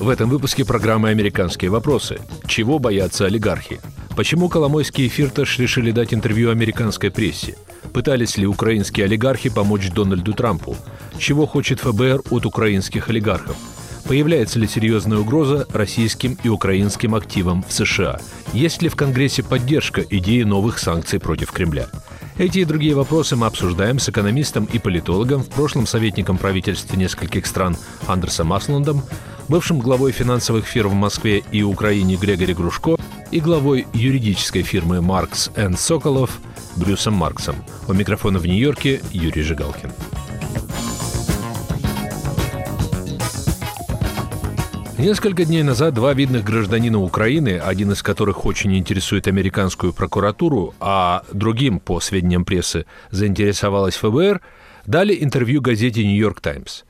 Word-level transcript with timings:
В 0.00 0.08
этом 0.08 0.30
выпуске 0.30 0.64
программы 0.64 1.10
«Американские 1.10 1.70
вопросы». 1.70 2.20
Чего 2.46 2.78
боятся 2.78 3.26
олигархи? 3.26 3.82
Почему 4.16 4.48
Коломойский 4.48 5.04
и 5.04 5.08
Фирташ 5.10 5.58
решили 5.58 5.90
дать 5.90 6.14
интервью 6.14 6.50
американской 6.50 7.10
прессе? 7.10 7.58
Пытались 7.92 8.38
ли 8.38 8.46
украинские 8.46 9.04
олигархи 9.04 9.50
помочь 9.50 9.90
Дональду 9.90 10.32
Трампу? 10.32 10.74
Чего 11.18 11.46
хочет 11.46 11.80
ФБР 11.80 12.22
от 12.30 12.46
украинских 12.46 13.10
олигархов? 13.10 13.56
Появляется 14.08 14.58
ли 14.58 14.66
серьезная 14.66 15.18
угроза 15.18 15.66
российским 15.70 16.38
и 16.42 16.48
украинским 16.48 17.14
активам 17.14 17.62
в 17.62 17.70
США? 17.70 18.20
Есть 18.54 18.80
ли 18.80 18.88
в 18.88 18.96
Конгрессе 18.96 19.42
поддержка 19.42 20.00
идеи 20.00 20.44
новых 20.44 20.78
санкций 20.78 21.20
против 21.20 21.52
Кремля? 21.52 21.88
Эти 22.40 22.60
и 22.60 22.64
другие 22.64 22.94
вопросы 22.94 23.36
мы 23.36 23.46
обсуждаем 23.46 23.98
с 23.98 24.08
экономистом 24.08 24.64
и 24.64 24.78
политологом, 24.78 25.42
в 25.42 25.50
прошлом 25.50 25.86
советником 25.86 26.38
правительства 26.38 26.96
нескольких 26.96 27.44
стран 27.44 27.76
Андерсом 28.06 28.54
Асландом, 28.54 29.02
бывшим 29.48 29.78
главой 29.78 30.12
финансовых 30.12 30.64
фирм 30.64 30.92
в 30.92 30.94
Москве 30.94 31.42
и 31.52 31.62
Украине 31.62 32.16
Грегори 32.16 32.54
Грушко 32.54 32.96
и 33.30 33.40
главой 33.40 33.86
юридической 33.92 34.62
фирмы 34.62 35.02
«Маркс 35.02 35.50
энд 35.54 35.78
Соколов» 35.78 36.38
Брюсом 36.76 37.12
Марксом. 37.12 37.56
У 37.86 37.92
микрофона 37.92 38.38
в 38.38 38.46
Нью-Йорке 38.46 39.02
Юрий 39.12 39.42
Жигалкин. 39.42 39.92
Несколько 45.00 45.46
дней 45.46 45.62
назад 45.62 45.94
два 45.94 46.12
видных 46.12 46.44
гражданина 46.44 47.00
Украины, 47.00 47.58
один 47.58 47.90
из 47.92 48.02
которых 48.02 48.44
очень 48.44 48.76
интересует 48.76 49.28
американскую 49.28 49.94
прокуратуру, 49.94 50.74
а 50.78 51.22
другим, 51.32 51.80
по 51.80 52.00
сведениям 52.00 52.44
прессы, 52.44 52.84
заинтересовалась 53.10 53.96
ФБР, 53.96 54.42
дали 54.84 55.16
интервью 55.18 55.62
газете 55.62 56.04
«Нью-Йорк 56.04 56.42
Таймс». 56.42 56.82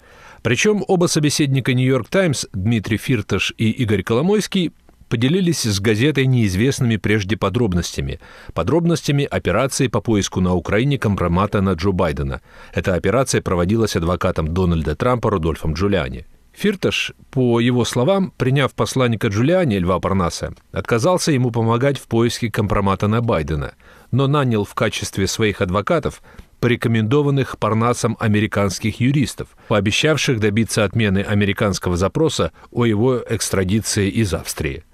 Причем 0.42 0.82
оба 0.88 1.06
собеседника 1.06 1.72
«Нью-Йорк 1.72 2.08
Таймс», 2.08 2.46
Дмитрий 2.52 2.96
Фирташ 2.96 3.54
и 3.56 3.70
Игорь 3.70 4.02
Коломойский, 4.02 4.72
поделились 5.08 5.62
с 5.62 5.78
газетой 5.78 6.26
неизвестными 6.26 6.96
прежде 6.96 7.36
подробностями. 7.36 8.18
Подробностями 8.54 9.24
операции 9.24 9.86
по 9.86 10.00
поиску 10.00 10.40
на 10.40 10.54
Украине 10.54 10.98
компромата 10.98 11.60
на 11.60 11.74
Джо 11.74 11.92
Байдена. 11.92 12.40
Эта 12.74 12.96
операция 12.96 13.40
проводилась 13.40 13.94
адвокатом 13.94 14.52
Дональда 14.52 14.96
Трампа 14.96 15.30
Рудольфом 15.30 15.74
Джулиани. 15.74 16.26
Фирташ, 16.52 17.12
по 17.30 17.60
его 17.60 17.84
словам, 17.84 18.32
приняв 18.36 18.74
посланника 18.74 19.28
Джулиани 19.28 19.78
Льва 19.78 19.98
Парнаса, 20.00 20.54
отказался 20.72 21.32
ему 21.32 21.50
помогать 21.50 21.98
в 21.98 22.06
поиске 22.06 22.50
компромата 22.50 23.08
на 23.08 23.20
Байдена, 23.20 23.74
но 24.10 24.26
нанял 24.26 24.64
в 24.64 24.74
качестве 24.74 25.26
своих 25.26 25.60
адвокатов 25.60 26.22
порекомендованных 26.60 27.58
Парнасом 27.58 28.16
американских 28.20 29.00
юристов, 29.00 29.48
пообещавших 29.68 30.38
добиться 30.40 30.84
отмены 30.84 31.20
американского 31.20 31.96
запроса 31.96 32.52
о 32.70 32.84
его 32.84 33.22
экстрадиции 33.28 34.10
из 34.10 34.34
Австрии. 34.34 34.84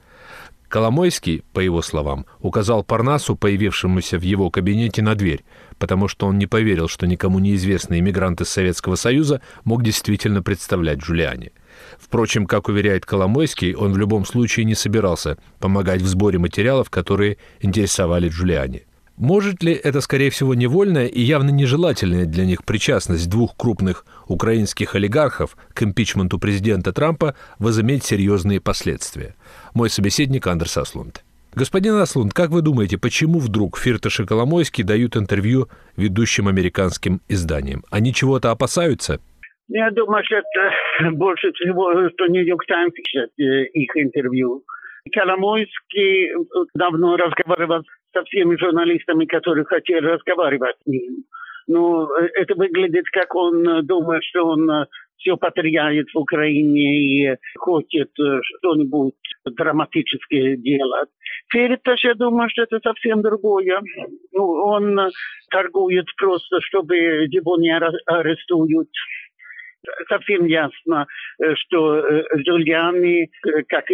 Коломойский, 0.69 1.43
по 1.53 1.61
его 1.61 1.81
словам, 1.81 2.27
указал 2.41 2.83
Парнасу, 2.83 3.37
появившемуся 3.37 4.19
в 4.19 4.23
его 4.23 4.51
кабинете, 4.51 5.03
на 5.03 5.15
дверь, 5.15 5.45
потому 5.79 6.09
что 6.09 6.27
он 6.27 6.39
не 6.39 6.47
поверил, 6.47 6.89
что 6.89 7.07
никому 7.07 7.39
неизвестный 7.39 8.01
иммигрант 8.01 8.41
из 8.41 8.49
Советского 8.49 8.97
Союза 8.97 9.41
мог 9.65 9.83
действительно 9.83 10.43
представлять 10.43 10.99
Джулиани. 10.99 11.53
Впрочем, 11.99 12.47
как 12.47 12.69
уверяет 12.69 13.07
Коломойский, 13.07 13.75
он 13.75 13.93
в 13.93 13.99
любом 13.99 14.25
случае 14.25 14.65
не 14.65 14.75
собирался 14.75 15.39
помогать 15.61 16.03
в 16.03 16.07
сборе 16.07 16.39
материалов, 16.39 16.91
которые 16.91 17.39
интересовали 17.61 18.29
Джулиани. 18.29 18.87
Может 19.19 19.63
ли 19.63 19.73
это, 19.73 20.03
скорее 20.03 20.29
всего, 20.29 20.55
невольная 20.55 21.07
и 21.07 21.21
явно 21.21 21.49
нежелательная 21.49 22.27
для 22.27 22.45
них 22.45 22.65
причастность 22.65 23.31
двух 23.31 23.57
крупных 23.57 24.05
украинских 24.29 24.95
олигархов 24.95 25.57
к 25.73 25.83
импичменту 25.83 26.39
президента 26.39 26.93
Трампа 26.93 27.35
возыметь 27.59 28.05
серьезные 28.05 28.61
последствия? 28.61 29.35
Мой 29.75 29.89
собеседник 29.89 30.47
Андерс 30.47 30.77
Аслунд. 30.77 31.25
Господин 31.55 31.95
Аслунд, 31.95 32.35
как 32.35 32.51
вы 32.51 32.61
думаете, 32.61 32.99
почему 32.99 33.39
вдруг 33.39 33.79
Фирташ 33.79 34.21
и 34.21 34.27
Коломойский 34.27 34.85
дают 34.85 35.17
интервью 35.17 35.69
ведущим 35.97 36.49
американским 36.49 37.23
изданиям? 37.29 37.85
Они 37.91 38.13
чего-то 38.13 38.51
опасаются? 38.51 39.21
Я 39.69 39.91
думаю, 39.93 40.23
что 40.25 40.37
это 40.37 41.11
больше 41.13 41.53
всего, 41.53 41.91
что 42.11 42.27
Нью-Йорк 42.27 42.67
Таймс 42.67 42.93
э, 42.93 43.65
их 43.73 43.97
интервью. 43.97 44.65
Коломойский 45.13 46.33
давно 46.75 47.17
разговаривал 47.17 47.83
со 48.13 48.25
всеми 48.25 48.57
журналистами, 48.57 49.27
которые 49.27 49.65
хотели 49.65 50.07
разговаривать 50.07 50.77
с 50.83 50.87
ним. 50.87 51.25
Но 51.67 52.09
э, 52.17 52.29
это 52.35 52.55
выглядит, 52.55 53.07
как 53.11 53.35
он 53.35 53.69
э, 53.69 53.83
думает, 53.83 54.23
что 54.25 54.47
он 54.47 54.71
э, 54.71 54.87
все 55.19 55.37
потеряет 55.37 56.07
в 56.15 56.19
Украине 56.19 57.33
и 57.33 57.37
хочет 57.57 58.11
что-нибудь 58.15 59.15
драматическое 59.45 60.57
делать. 60.57 61.09
Фериташ, 61.51 62.05
я 62.05 62.15
думаю, 62.15 62.49
что 62.51 62.63
это 62.63 62.79
совсем 62.81 63.23
другое. 63.23 63.81
Ну, 64.33 64.45
он 64.45 65.11
торгует 65.51 66.07
просто, 66.17 66.61
чтобы 66.61 66.97
его 66.97 67.57
не 67.57 67.75
арестуют 68.07 68.91
совсем 70.09 70.47
ясно, 70.47 71.07
что 71.55 72.01
Джулиани, 72.37 73.31
как 73.69 73.85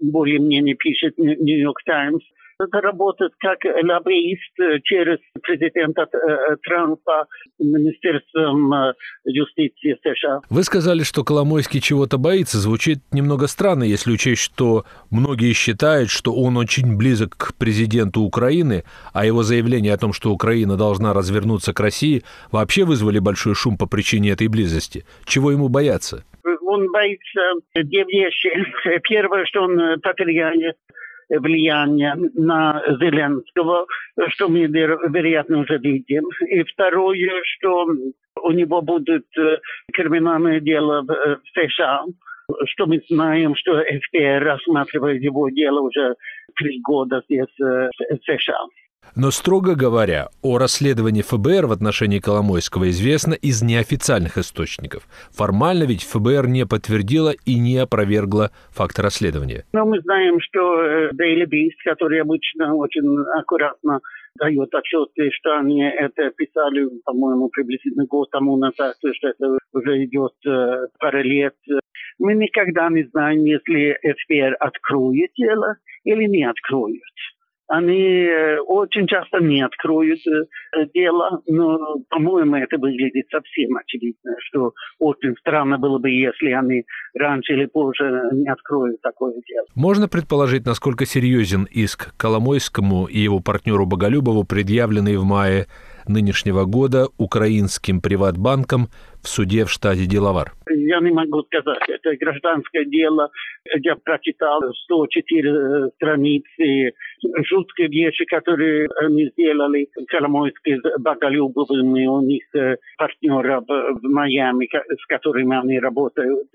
более-менее 0.00 0.74
пишет 0.74 1.18
Нью-Йорк 1.18 1.82
Таймс, 1.84 2.22
работает 2.72 3.32
как 3.38 3.58
лоббист 3.64 4.60
э, 4.60 4.80
через 4.84 5.18
президента 5.42 6.02
э, 6.02 6.56
Трампа 6.62 7.26
Министерством 7.58 8.72
э, 8.72 8.92
юстиции 9.24 9.96
США. 10.02 10.40
Вы 10.50 10.62
сказали, 10.64 11.02
что 11.02 11.24
Коломойский 11.24 11.80
чего-то 11.80 12.18
боится. 12.18 12.58
Звучит 12.58 12.98
немного 13.12 13.46
странно, 13.46 13.84
если 13.84 14.12
учесть, 14.12 14.42
что 14.42 14.84
многие 15.10 15.52
считают, 15.52 16.10
что 16.10 16.34
он 16.34 16.56
очень 16.56 16.96
близок 16.96 17.36
к 17.36 17.54
президенту 17.56 18.22
Украины, 18.22 18.84
а 19.12 19.24
его 19.24 19.42
заявление 19.42 19.94
о 19.94 19.98
том, 19.98 20.12
что 20.12 20.30
Украина 20.30 20.76
должна 20.76 21.14
развернуться 21.14 21.72
к 21.72 21.80
России, 21.80 22.22
вообще 22.52 22.84
вызвали 22.84 23.18
большой 23.18 23.54
шум 23.54 23.76
по 23.76 23.86
причине 23.86 24.30
этой 24.30 24.48
близости. 24.48 25.04
Чего 25.24 25.50
ему 25.50 25.68
бояться? 25.68 26.24
Он 26.62 26.86
боится 26.92 27.40
две 27.74 28.04
вещи. 28.04 28.50
Первое, 29.08 29.44
что 29.46 29.62
он 29.62 30.00
потеряет 30.00 30.76
влияние 31.38 32.14
на 32.34 32.82
Зеленского, 33.00 33.86
что 34.28 34.48
мы, 34.48 34.66
вероятно, 34.66 35.58
уже 35.58 35.78
видим. 35.78 36.24
И 36.48 36.62
второе, 36.64 37.30
что 37.44 37.86
у 38.42 38.50
него 38.52 38.82
будет 38.82 39.26
э, 39.38 39.58
криминальное 39.92 40.60
дело 40.60 41.02
в 41.02 41.10
э, 41.10 41.36
США, 41.54 42.04
что 42.66 42.86
мы 42.86 43.00
знаем, 43.08 43.54
что 43.54 43.80
ФБР 43.82 44.42
рассматривает 44.42 45.22
его 45.22 45.48
дело 45.50 45.80
уже 45.80 46.14
три 46.56 46.80
года 46.80 47.22
здесь 47.24 47.60
э, 47.60 47.90
в 47.98 48.24
США. 48.24 48.64
Но, 49.16 49.30
строго 49.30 49.74
говоря, 49.74 50.28
о 50.42 50.58
расследовании 50.58 51.22
ФБР 51.22 51.66
в 51.66 51.72
отношении 51.72 52.20
Коломойского 52.20 52.90
известно 52.90 53.34
из 53.34 53.62
неофициальных 53.62 54.38
источников. 54.38 55.02
Формально 55.30 55.84
ведь 55.84 56.04
ФБР 56.04 56.46
не 56.46 56.64
подтвердила 56.64 57.32
и 57.44 57.58
не 57.58 57.78
опровергла 57.78 58.50
факт 58.70 58.98
расследования. 58.98 59.64
Но 59.72 59.84
мы 59.84 60.00
знаем, 60.00 60.38
что 60.40 60.82
э, 60.82 61.10
Daily 61.12 61.46
Beast, 61.46 61.78
который 61.84 62.20
обычно 62.20 62.74
очень 62.74 63.02
аккуратно 63.36 64.00
дает 64.38 64.72
отчеты, 64.74 65.30
что 65.32 65.58
они 65.58 65.82
это 65.82 66.30
писали, 66.30 66.88
по-моему, 67.04 67.48
приблизительно 67.48 68.06
год 68.06 68.30
тому 68.30 68.56
назад, 68.56 68.94
что 69.00 69.28
это 69.28 69.58
уже 69.72 70.04
идет 70.04 70.32
э, 70.46 70.86
пару 70.98 71.22
лет. 71.22 71.54
Мы 72.18 72.34
никогда 72.34 72.88
не 72.90 73.04
знаем, 73.04 73.44
если 73.44 73.98
ФБР 74.02 74.56
откроет 74.60 75.30
дело 75.36 75.76
или 76.04 76.24
не 76.24 76.44
откроет 76.44 77.00
они 77.70 78.26
э, 78.26 78.58
очень 78.66 79.06
часто 79.06 79.38
не 79.38 79.62
откроют 79.62 80.18
э, 80.26 80.86
дело, 80.92 81.40
но, 81.46 81.78
по-моему, 82.08 82.56
это 82.56 82.78
выглядит 82.78 83.26
совсем 83.30 83.76
очевидно, 83.76 84.34
что 84.40 84.72
очень 84.98 85.36
странно 85.38 85.78
было 85.78 85.98
бы, 85.98 86.10
если 86.10 86.50
они 86.50 86.82
раньше 87.14 87.52
или 87.52 87.66
позже 87.66 88.22
не 88.32 88.50
откроют 88.50 89.00
такое 89.02 89.34
дело. 89.46 89.66
Можно 89.76 90.08
предположить, 90.08 90.66
насколько 90.66 91.06
серьезен 91.06 91.68
иск 91.70 92.12
Коломойскому 92.16 93.06
и 93.06 93.18
его 93.18 93.38
партнеру 93.38 93.86
Боголюбову, 93.86 94.42
предъявленный 94.42 95.16
в 95.16 95.22
мае 95.22 95.66
нынешнего 96.08 96.64
года 96.64 97.08
украинским 97.18 98.00
приватбанком 98.00 98.88
в 99.22 99.28
суде 99.28 99.64
в 99.64 99.70
штате 99.70 100.06
Делавар? 100.06 100.52
Я 100.68 101.00
не 101.00 101.10
могу 101.10 101.42
сказать. 101.42 101.82
Это 101.88 102.16
гражданское 102.16 102.84
дело. 102.86 103.30
Я 103.82 103.96
прочитал 103.96 104.60
104 104.84 105.50
э, 105.50 105.88
страницы, 105.96 106.92
жуткие 107.48 107.88
вещи, 107.88 108.24
которые 108.24 108.88
они 109.00 109.28
сделали. 109.30 109.88
Коломойский 110.08 110.76
с 110.76 111.00
Боголюбовым 111.00 111.92
у 111.92 112.22
них 112.22 112.44
э, 112.54 112.76
партнеров 112.96 113.64
в 113.68 114.00
Майами, 114.02 114.66
с 114.66 115.06
которыми 115.06 115.58
они 115.60 115.78
работают. 115.78 116.48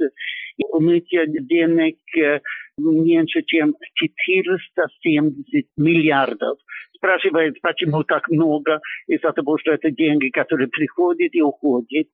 Умытие 0.71 1.25
денег 1.27 1.97
э, 2.17 2.39
меньше, 2.77 3.41
чем 3.45 3.73
470 3.95 5.67
миллиардов 5.77 6.57
спрашивает, 6.95 7.61
почему 7.61 8.03
так 8.03 8.27
много, 8.29 8.79
из-за 9.07 9.31
того, 9.31 9.57
что 9.57 9.71
это 9.71 9.91
деньги, 9.91 10.29
которые 10.29 10.67
приходят 10.67 11.33
и 11.33 11.41
уходят. 11.41 12.07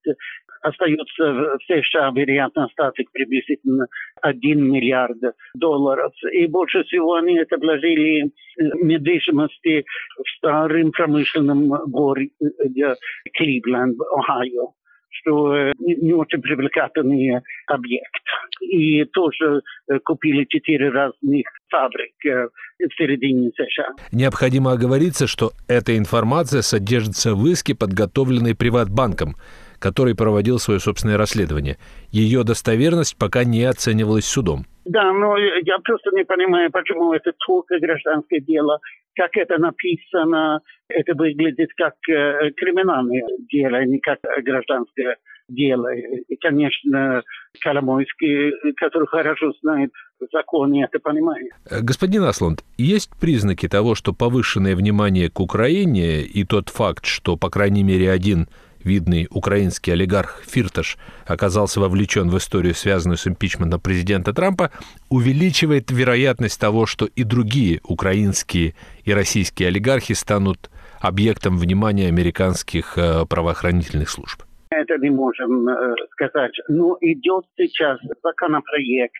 остается 0.61 1.23
в 1.23 1.59
США, 1.67 2.11
вероятно, 2.11 2.65
остаток 2.65 3.11
приблизительно 3.11 3.87
1 4.21 4.71
миллиард 4.71 5.17
долларов. 5.55 6.13
И 6.33 6.45
больше 6.47 6.83
всего 6.83 7.15
они 7.15 7.37
это 7.37 7.57
вложили 7.57 8.31
в 8.57 8.83
недвижимости 8.83 9.85
в 10.17 10.29
старом 10.37 10.91
промышленном 10.91 11.69
городе 11.87 12.95
Кливленд, 13.33 13.97
Ohio 13.99 14.73
что 15.11 15.55
э, 15.55 15.73
не 15.79 16.13
очень 16.13 16.41
привлекательный 16.41 17.41
объект. 17.67 18.23
И 18.61 19.05
тоже 19.05 19.61
э, 19.89 19.99
купили 19.99 20.45
четыре 20.45 20.89
разных 20.89 21.45
фабрик 21.69 22.25
э, 22.25 22.47
в 22.79 22.93
середине 22.97 23.51
США. 23.51 23.89
Необходимо 24.11 24.71
оговориться, 24.71 25.27
что 25.27 25.51
эта 25.67 25.97
информация 25.97 26.61
содержится 26.61 27.35
в 27.35 27.45
иске, 27.47 27.75
подготовленной 27.75 28.55
Приватбанком, 28.55 29.35
который 29.81 30.15
проводил 30.15 30.59
свое 30.59 30.79
собственное 30.79 31.17
расследование. 31.17 31.77
Ее 32.11 32.43
достоверность 32.43 33.17
пока 33.17 33.43
не 33.43 33.63
оценивалась 33.65 34.25
судом. 34.25 34.65
Да, 34.85 35.11
но 35.11 35.37
я 35.37 35.77
просто 35.83 36.11
не 36.13 36.23
понимаю, 36.23 36.71
почему 36.71 37.13
это 37.13 37.33
только 37.45 37.79
гражданское 37.79 38.39
дело. 38.39 38.79
Как 39.15 39.31
это 39.35 39.57
написано, 39.57 40.61
это 40.87 41.13
выглядит 41.15 41.69
как 41.75 41.93
э, 42.09 42.51
криминальное 42.55 43.27
дело, 43.51 43.77
а 43.77 43.85
не 43.85 43.99
как 43.99 44.19
гражданское 44.43 45.17
дело. 45.49 45.93
И, 45.93 46.35
конечно, 46.37 47.21
Коломойский, 47.59 48.73
который 48.77 49.07
хорошо 49.07 49.51
знает 49.61 49.91
законы, 50.31 50.83
это 50.83 50.99
понимает. 50.99 51.51
Господин 51.69 52.23
Асланд, 52.23 52.63
есть 52.77 53.11
признаки 53.19 53.67
того, 53.67 53.95
что 53.95 54.13
повышенное 54.13 54.75
внимание 54.75 55.29
к 55.29 55.39
Украине 55.39 56.21
и 56.21 56.43
тот 56.45 56.69
факт, 56.69 57.05
что, 57.05 57.35
по 57.35 57.49
крайней 57.49 57.83
мере, 57.83 58.11
один 58.11 58.47
видный 58.83 59.27
украинский 59.29 59.91
олигарх 59.91 60.43
Фирташ 60.47 60.97
оказался 61.25 61.79
вовлечен 61.79 62.29
в 62.29 62.37
историю, 62.37 62.75
связанную 62.75 63.17
с 63.17 63.27
импичментом 63.27 63.79
президента 63.79 64.33
Трампа, 64.33 64.71
увеличивает 65.09 65.91
вероятность 65.91 66.59
того, 66.59 66.85
что 66.85 67.05
и 67.05 67.23
другие 67.23 67.79
украинские 67.83 68.75
и 69.03 69.13
российские 69.13 69.69
олигархи 69.69 70.13
станут 70.13 70.69
объектом 70.99 71.57
внимания 71.57 72.07
американских 72.07 72.97
э, 72.97 73.25
правоохранительных 73.25 74.09
служб 74.09 74.43
это 74.71 74.97
не 74.97 75.09
можем 75.09 75.67
э, 75.67 75.95
сказать. 76.11 76.53
Но 76.69 76.97
идет 77.01 77.45
сейчас 77.57 77.99
законопроект 78.23 79.15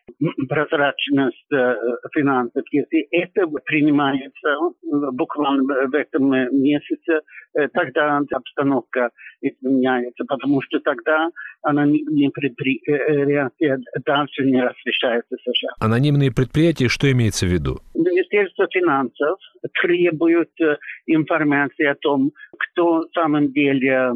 прозрачность 0.47 1.51
э, 1.53 1.75
финансов. 2.13 2.63
Если 2.71 3.07
это 3.11 3.47
принимается 3.65 4.47
э, 4.47 5.11
буквально 5.11 5.63
в 5.63 5.93
этом 5.93 6.31
месяце, 6.31 7.21
э, 7.53 7.67
тогда 7.73 8.21
обстановка 8.31 9.09
изменяется, 9.41 10.23
потому 10.25 10.61
что 10.61 10.79
тогда 10.79 11.29
анонимные 11.63 12.29
предприятия 12.31 13.77
дальше 14.05 14.45
не 14.45 14.61
разрешаются 14.61 15.35
США. 15.35 15.71
Анонимные 15.79 16.31
предприятия, 16.31 16.87
что 16.87 17.11
имеется 17.11 17.45
в 17.45 17.49
виду? 17.49 17.79
Министерство 17.93 18.67
финансов 18.71 19.37
требует 19.81 20.51
информации 21.05 21.85
о 21.85 21.95
том, 21.95 22.31
кто 22.57 23.01
в 23.01 23.13
самом 23.13 23.51
деле 23.51 24.13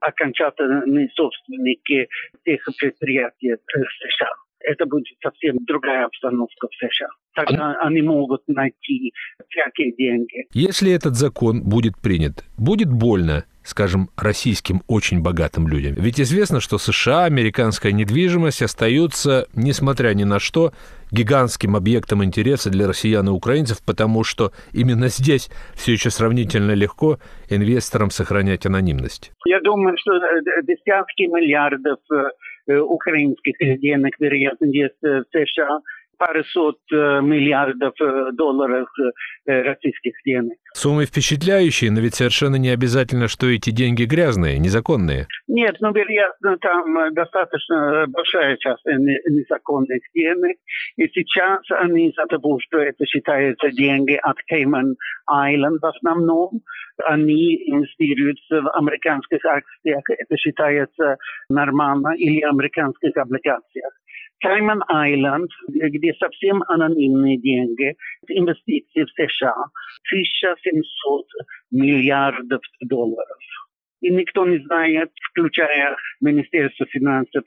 окончательные 0.00 1.08
собственники 1.14 2.08
тех 2.44 2.64
предприятий 2.78 3.54
в 3.54 3.58
США 3.66 4.32
это 4.64 4.86
будет 4.86 5.16
совсем 5.22 5.56
другая 5.66 6.06
обстановка 6.06 6.68
в 6.68 6.74
США. 6.74 7.08
Тогда 7.34 7.72
а... 7.72 7.86
они 7.86 8.02
могут 8.02 8.46
найти 8.48 9.12
всякие 9.48 9.92
деньги. 9.92 10.46
Если 10.52 10.92
этот 10.92 11.14
закон 11.14 11.62
будет 11.62 11.94
принят, 12.00 12.44
будет 12.56 12.90
больно 12.90 13.44
скажем, 13.64 14.10
российским 14.16 14.82
очень 14.88 15.22
богатым 15.22 15.68
людям. 15.68 15.94
Ведь 15.94 16.20
известно, 16.20 16.60
что 16.60 16.78
США, 16.78 17.24
американская 17.24 17.92
недвижимость 17.92 18.62
остаются, 18.62 19.46
несмотря 19.54 20.14
ни 20.14 20.24
на 20.24 20.38
что, 20.38 20.72
гигантским 21.10 21.76
объектом 21.76 22.24
интереса 22.24 22.70
для 22.70 22.88
россиян 22.88 23.26
и 23.28 23.30
украинцев, 23.30 23.78
потому 23.84 24.24
что 24.24 24.52
именно 24.72 25.08
здесь 25.08 25.50
все 25.74 25.92
еще 25.92 26.10
сравнительно 26.10 26.72
легко 26.72 27.18
инвесторам 27.48 28.10
сохранять 28.10 28.66
анонимность. 28.66 29.32
Я 29.46 29.60
думаю, 29.60 29.96
что 29.98 30.12
десятки 30.62 31.22
миллиардов 31.22 31.98
Э, 32.68 32.78
украинских 32.78 33.56
денег, 33.80 34.14
вероятно, 34.20 34.66
есть 34.66 34.94
в 35.02 35.24
США, 35.32 35.80
парусот 36.18 36.78
э, 36.92 37.20
миллиардов 37.20 37.94
э, 38.00 38.30
долларов 38.32 38.88
российских 39.46 40.12
денег. 40.24 40.56
Суммы 40.74 41.04
впечатляющие, 41.04 41.90
но 41.90 42.00
ведь 42.00 42.14
совершенно 42.14 42.56
не 42.56 42.70
обязательно, 42.70 43.28
что 43.28 43.48
эти 43.48 43.70
деньги 43.70 44.04
грязные, 44.04 44.58
незаконные. 44.58 45.26
Нет, 45.48 45.76
ну, 45.80 45.92
вероятно, 45.92 46.56
там 46.58 47.12
достаточно 47.12 48.06
большая 48.08 48.56
часть 48.58 48.84
незаконных 48.84 50.00
денег. 50.14 50.56
И 50.96 51.08
сейчас 51.08 51.60
они 51.70 52.08
из-за 52.10 52.26
того, 52.26 52.58
что 52.60 52.78
это 52.78 53.04
считается 53.06 53.70
деньги 53.70 54.14
от 54.14 54.36
Island 54.50 55.78
в 55.80 55.86
основном, 55.86 56.62
они 57.06 57.56
инвестируются 57.66 58.62
в 58.62 58.70
американских 58.76 59.44
акциях, 59.44 60.02
это 60.08 60.36
считается 60.36 61.16
нормально, 61.48 62.14
или 62.16 62.42
американских 62.42 63.16
облигациях. 63.16 63.92
Кайман 64.42 64.82
Айленд, 64.88 65.50
где 65.68 66.12
совсем 66.14 66.62
анонимные 66.68 67.38
деньги, 67.38 67.94
инвестиции 68.28 69.04
в 69.04 69.10
США, 69.10 69.54
1700 70.10 71.26
миллиардов 71.70 72.60
долларов. 72.80 73.38
И 74.00 74.10
никто 74.10 74.44
не 74.44 74.58
знает, 74.64 75.10
включая 75.30 75.96
Министерство 76.20 76.86
финансов, 76.86 77.44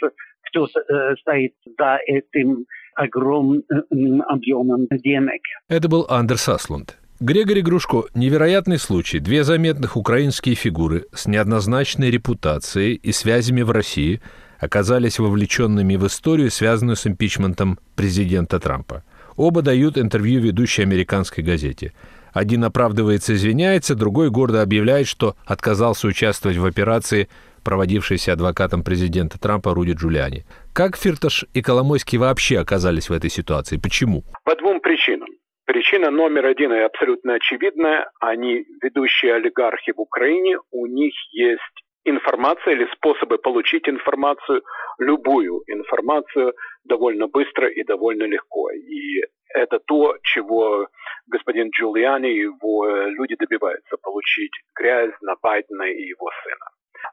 кто 0.50 0.68
э, 0.68 1.16
стоит 1.18 1.54
за 1.78 2.00
этим 2.08 2.66
огромным 2.96 4.22
объемом 4.22 4.88
денег. 4.90 5.42
Это 5.68 5.90
был 5.90 6.06
Андерс 6.10 6.48
Аслунд. 6.48 6.98
Грегори 7.20 7.62
Грушко– 7.62 8.04
невероятный 8.14 8.78
случай. 8.78 9.20
Две 9.20 9.44
заметных 9.44 9.98
украинские 9.98 10.56
фигуры 10.56 11.06
с 11.14 11.28
неоднозначной 11.28 12.10
репутацией 12.10 12.96
и 12.96 13.12
связями 13.12 13.62
в 13.62 13.72
России 13.72 14.22
оказались 14.66 15.20
вовлеченными 15.20 15.96
в 15.96 16.06
историю, 16.08 16.52
связанную 16.52 16.96
с 16.96 17.08
импичментом 17.08 17.80
президента 17.96 18.60
Трампа. 18.60 19.04
Оба 19.38 19.62
дают 19.62 19.98
интервью 19.98 20.42
ведущей 20.42 20.82
американской 20.84 21.44
газете. 21.44 21.94
Один 22.34 22.66
оправдывается, 22.66 23.34
извиняется, 23.34 23.96
другой 23.96 24.30
гордо 24.30 24.62
объявляет, 24.62 25.08
что 25.08 25.36
отказался 25.46 26.08
участвовать 26.08 26.58
в 26.58 26.66
операции, 26.66 27.30
проводившейся 27.64 28.34
адвокатом 28.34 28.84
президента 28.84 29.40
Трампа 29.40 29.74
Руди 29.74 29.94
Джулиани. 29.94 30.46
Как 30.74 30.98
Фирташ 30.98 31.46
и 31.54 31.62
Коломойский 31.62 32.18
вообще 32.18 32.60
оказались 32.60 33.10
в 33.10 33.14
этой 33.14 33.30
ситуации? 33.30 33.78
Почему? 33.78 34.24
По 34.44 34.56
двум 34.56 34.82
причинам. 34.82 35.30
Причина 35.66 36.12
номер 36.12 36.46
один 36.46 36.72
и 36.74 36.78
абсолютно 36.78 37.36
очевидная. 37.36 38.10
Они 38.20 38.66
ведущие 38.84 39.34
олигархи 39.34 39.94
в 39.94 40.00
Украине, 40.00 40.58
у 40.72 40.86
них 40.86 41.14
есть 41.32 41.85
информация 42.06 42.74
или 42.74 42.88
способы 42.94 43.38
получить 43.38 43.90
информацию, 43.90 44.62
любую 45.00 45.64
информацию 45.68 46.54
довольно 46.86 47.28
быстро 47.28 47.68
и 47.68 47.84
довольно 47.84 48.24
легко. 48.24 48.70
И 48.72 49.24
это 49.54 49.80
то, 49.80 50.16
чего 50.22 50.88
господин 51.28 51.70
Джулиани 51.70 52.32
и 52.32 52.42
его 52.42 52.88
люди 53.08 53.36
добиваются, 53.36 53.98
получить 54.02 54.52
грязь 54.76 55.14
на 55.22 55.36
Байдена 55.42 55.84
и 55.84 56.08
его 56.08 56.30
сына. 56.44 56.66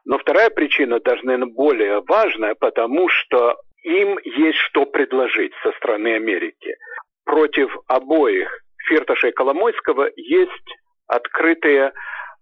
Но 0.05 0.17
вторая 0.17 0.49
причина 0.49 0.99
даже, 0.99 1.25
наверное, 1.25 1.53
более 1.53 2.01
важная, 2.01 2.55
потому 2.55 3.09
что 3.09 3.57
им 3.83 4.17
есть 4.23 4.57
что 4.59 4.85
предложить 4.85 5.53
со 5.63 5.71
стороны 5.73 6.15
Америки 6.15 6.75
против 7.25 7.75
обоих 7.87 8.49
Фирташа 8.87 9.29
и 9.29 9.31
Коломойского 9.31 10.09
есть 10.15 10.77
открытые 11.07 11.93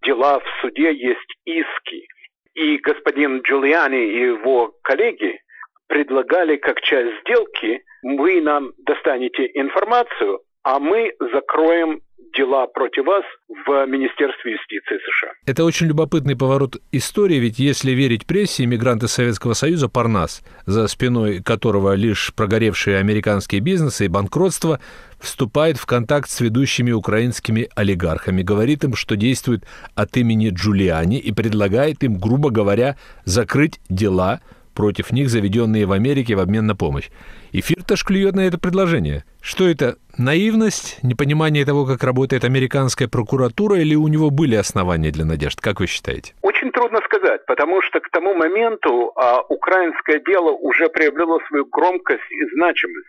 дела 0.03 0.39
в 0.39 0.61
суде, 0.61 0.93
есть 0.93 1.35
иски. 1.45 2.07
И 2.53 2.77
господин 2.77 3.41
Джулиани 3.41 4.03
и 4.03 4.23
его 4.23 4.73
коллеги 4.83 5.41
предлагали 5.87 6.57
как 6.57 6.81
часть 6.81 7.21
сделки, 7.21 7.83
вы 8.03 8.41
нам 8.41 8.73
достанете 8.79 9.49
информацию, 9.53 10.41
а 10.63 10.79
мы 10.79 11.13
закроем 11.19 12.01
дела 12.37 12.67
против 12.67 13.05
вас 13.05 13.23
в 13.47 13.85
Министерстве 13.87 14.53
юстиции 14.53 14.97
США. 14.97 15.31
Это 15.45 15.63
очень 15.63 15.87
любопытный 15.87 16.35
поворот 16.35 16.77
истории, 16.91 17.37
ведь 17.37 17.59
если 17.59 17.91
верить 17.91 18.25
прессе, 18.25 18.63
иммигранты 18.63 19.07
Советского 19.07 19.53
Союза 19.53 19.89
Парнас, 19.89 20.41
за 20.65 20.87
спиной 20.87 21.41
которого 21.41 21.93
лишь 21.93 22.33
прогоревшие 22.35 22.97
американские 22.97 23.61
бизнесы 23.61 24.05
и 24.05 24.09
банкротство, 24.09 24.79
вступает 25.19 25.77
в 25.77 25.85
контакт 25.85 26.29
с 26.29 26.39
ведущими 26.41 26.91
украинскими 26.91 27.69
олигархами, 27.75 28.41
говорит 28.41 28.83
им, 28.83 28.95
что 28.95 29.15
действует 29.15 29.65
от 29.95 30.17
имени 30.17 30.49
Джулиани 30.49 31.19
и 31.19 31.31
предлагает 31.31 32.03
им, 32.03 32.17
грубо 32.19 32.49
говоря, 32.49 32.97
закрыть 33.25 33.79
дела 33.89 34.41
против 34.73 35.11
них, 35.11 35.29
заведенные 35.29 35.85
в 35.85 35.91
Америке 35.91 36.35
в 36.35 36.39
обмен 36.39 36.65
на 36.65 36.75
помощь. 36.75 37.09
И 37.51 37.61
Фирташ 37.61 38.03
клюет 38.03 38.35
на 38.35 38.41
это 38.41 38.57
предложение. 38.57 39.23
Что 39.41 39.67
это? 39.67 39.97
Наивность? 40.17 40.99
Непонимание 41.03 41.65
того, 41.65 41.85
как 41.85 42.03
работает 42.03 42.43
американская 42.43 43.07
прокуратура, 43.07 43.79
или 43.79 43.95
у 43.95 44.07
него 44.07 44.29
были 44.29 44.55
основания 44.55 45.11
для 45.11 45.25
надежд? 45.25 45.59
Как 45.61 45.79
вы 45.79 45.87
считаете? 45.87 46.33
Очень 46.41 46.71
трудно 46.71 46.99
сказать, 47.05 47.45
потому 47.45 47.81
что 47.81 47.99
к 47.99 48.09
тому 48.09 48.33
моменту 48.35 49.11
а, 49.15 49.41
украинское 49.49 50.19
дело 50.19 50.51
уже 50.51 50.89
приобрело 50.89 51.39
свою 51.47 51.65
громкость 51.65 52.31
и 52.31 52.55
значимость. 52.55 53.07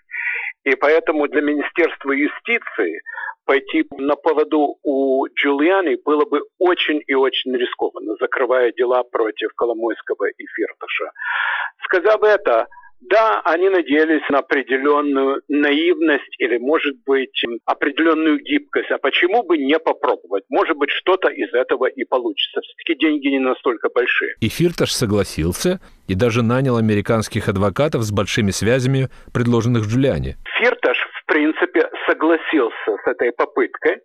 И 0.64 0.74
поэтому 0.76 1.26
для 1.28 1.40
Министерства 1.42 2.12
юстиции 2.12 3.02
пойти 3.44 3.84
на 3.98 4.14
поводу 4.14 4.78
у 4.82 5.26
Джулиани 5.34 5.96
было 6.04 6.24
бы 6.24 6.42
очень 6.58 7.02
и 7.06 7.14
очень 7.14 7.56
рискованно, 7.56 8.14
закрывая 8.20 8.72
дела 8.72 9.02
против 9.02 9.52
Коломойского 9.56 10.28
и 10.28 10.46
Фирташа. 10.46 11.10
Сказав 11.84 12.22
это, 12.22 12.68
да, 13.10 13.40
они 13.44 13.68
надеялись 13.68 14.22
на 14.30 14.38
определенную 14.38 15.42
наивность 15.48 16.34
или, 16.38 16.58
может 16.58 16.94
быть, 17.04 17.42
определенную 17.64 18.38
гибкость. 18.40 18.90
А 18.90 18.98
почему 18.98 19.42
бы 19.42 19.58
не 19.58 19.78
попробовать? 19.78 20.44
Может 20.48 20.76
быть, 20.76 20.90
что-то 20.90 21.28
из 21.28 21.52
этого 21.52 21.86
и 21.86 22.04
получится. 22.04 22.60
Все-таки 22.60 22.94
деньги 22.98 23.28
не 23.28 23.38
настолько 23.38 23.88
большие. 23.94 24.34
И 24.40 24.48
Фирташ 24.48 24.92
согласился 24.92 25.80
и 26.06 26.14
даже 26.14 26.42
нанял 26.42 26.76
американских 26.76 27.48
адвокатов 27.48 28.02
с 28.02 28.12
большими 28.12 28.50
связями, 28.50 29.08
предложенных 29.32 29.86
Джулиане. 29.86 30.36
Фирташ, 30.60 30.98
в 31.22 31.26
принципе, 31.26 31.88
согласился 32.06 32.96
с 33.04 33.08
этой 33.08 33.32
попыткой, 33.32 33.98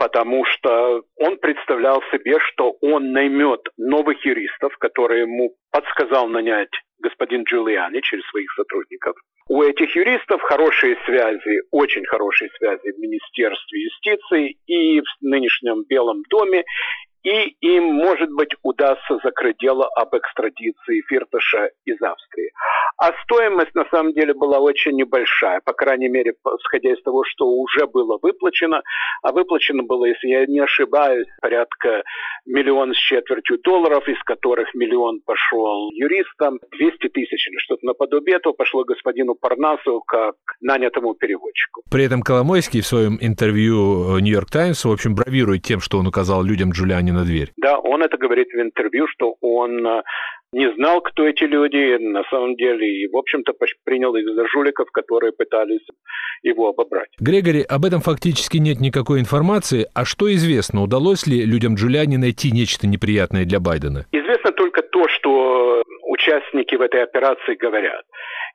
потому 0.00 0.46
что 0.46 1.02
он 1.16 1.36
представлял 1.36 2.02
себе, 2.10 2.38
что 2.38 2.74
он 2.80 3.12
наймет 3.12 3.60
новых 3.76 4.24
юристов, 4.24 4.74
которые 4.78 5.22
ему 5.24 5.54
подсказал 5.70 6.26
нанять 6.26 6.70
господин 7.02 7.42
Джулиани 7.42 8.00
через 8.00 8.24
своих 8.30 8.50
сотрудников. 8.52 9.14
У 9.46 9.62
этих 9.62 9.94
юристов 9.94 10.40
хорошие 10.40 10.96
связи, 11.04 11.60
очень 11.70 12.06
хорошие 12.06 12.48
связи 12.56 12.92
в 12.92 12.98
Министерстве 12.98 13.82
юстиции 13.82 14.56
и 14.66 15.00
в 15.00 15.04
нынешнем 15.20 15.84
Белом 15.86 16.22
доме, 16.30 16.64
и 17.22 17.56
им, 17.60 17.84
может 17.94 18.30
быть, 18.30 18.50
удастся 18.62 19.18
закрыть 19.22 19.56
дело 19.58 19.86
об 19.96 20.14
экстрадиции 20.16 21.02
Фирташа 21.08 21.70
из 21.84 22.00
Австрии. 22.00 22.50
А 22.96 23.12
стоимость, 23.22 23.74
на 23.74 23.84
самом 23.90 24.12
деле, 24.12 24.34
была 24.34 24.58
очень 24.58 24.92
небольшая, 24.92 25.60
по 25.64 25.72
крайней 25.72 26.08
мере, 26.08 26.32
исходя 26.32 26.92
из 26.92 27.02
того, 27.02 27.24
что 27.24 27.46
уже 27.46 27.86
было 27.86 28.18
выплачено. 28.20 28.82
А 29.22 29.32
выплачено 29.32 29.82
было, 29.82 30.06
если 30.06 30.28
я 30.28 30.46
не 30.46 30.60
ошибаюсь, 30.60 31.26
порядка 31.40 32.02
миллион 32.46 32.94
с 32.94 32.98
четвертью 32.98 33.58
долларов, 33.62 34.06
из 34.08 34.22
которых 34.24 34.74
миллион 34.74 35.20
пошел 35.24 35.90
юристам, 35.92 36.58
200 36.72 37.08
тысяч 37.08 37.48
или 37.48 37.56
что-то 37.58 37.86
наподобие 37.86 38.36
этого 38.36 38.52
пошло 38.52 38.84
господину 38.84 39.34
Парнасу 39.34 40.02
как 40.06 40.34
нанятому 40.60 41.14
переводчику. 41.14 41.82
При 41.90 42.04
этом 42.04 42.22
Коломойский 42.22 42.80
в 42.80 42.86
своем 42.86 43.18
интервью 43.20 44.18
«Нью-Йорк 44.18 44.50
Таймс», 44.50 44.84
в 44.84 44.90
общем, 44.90 45.14
бравирует 45.14 45.62
тем, 45.62 45.80
что 45.80 45.98
он 45.98 46.06
указал 46.06 46.42
людям 46.42 46.70
Джулиани 46.70 47.09
не 47.10 47.18
на 47.18 47.24
дверь. 47.24 47.52
Да, 47.56 47.78
он 47.78 48.02
это 48.02 48.16
говорит 48.16 48.48
в 48.52 48.60
интервью, 48.60 49.06
что 49.08 49.36
он 49.40 49.86
э, 49.86 50.02
не 50.52 50.72
знал, 50.74 51.00
кто 51.00 51.26
эти 51.26 51.44
люди 51.44 51.98
на 51.98 52.22
самом 52.30 52.56
деле, 52.56 52.86
и, 52.86 53.08
в 53.08 53.16
общем-то, 53.16 53.52
принял 53.84 54.14
их 54.16 54.26
за 54.34 54.46
жуликов, 54.48 54.90
которые 54.90 55.32
пытались 55.32 55.86
его 56.42 56.68
обобрать. 56.68 57.10
Грегори, 57.18 57.62
об 57.62 57.84
этом 57.84 58.00
фактически 58.00 58.58
нет 58.58 58.80
никакой 58.80 59.20
информации. 59.20 59.86
А 59.94 60.04
что 60.04 60.32
известно? 60.32 60.82
Удалось 60.82 61.26
ли 61.26 61.44
людям 61.44 61.74
Джулиани 61.74 62.16
найти 62.16 62.50
нечто 62.50 62.86
неприятное 62.86 63.44
для 63.44 63.60
Байдена? 63.60 64.06
Известно 64.12 64.52
только 64.52 64.82
то, 64.82 65.08
что 65.08 65.82
участники 66.08 66.74
в 66.74 66.80
этой 66.80 67.02
операции 67.02 67.54
говорят. 67.54 68.04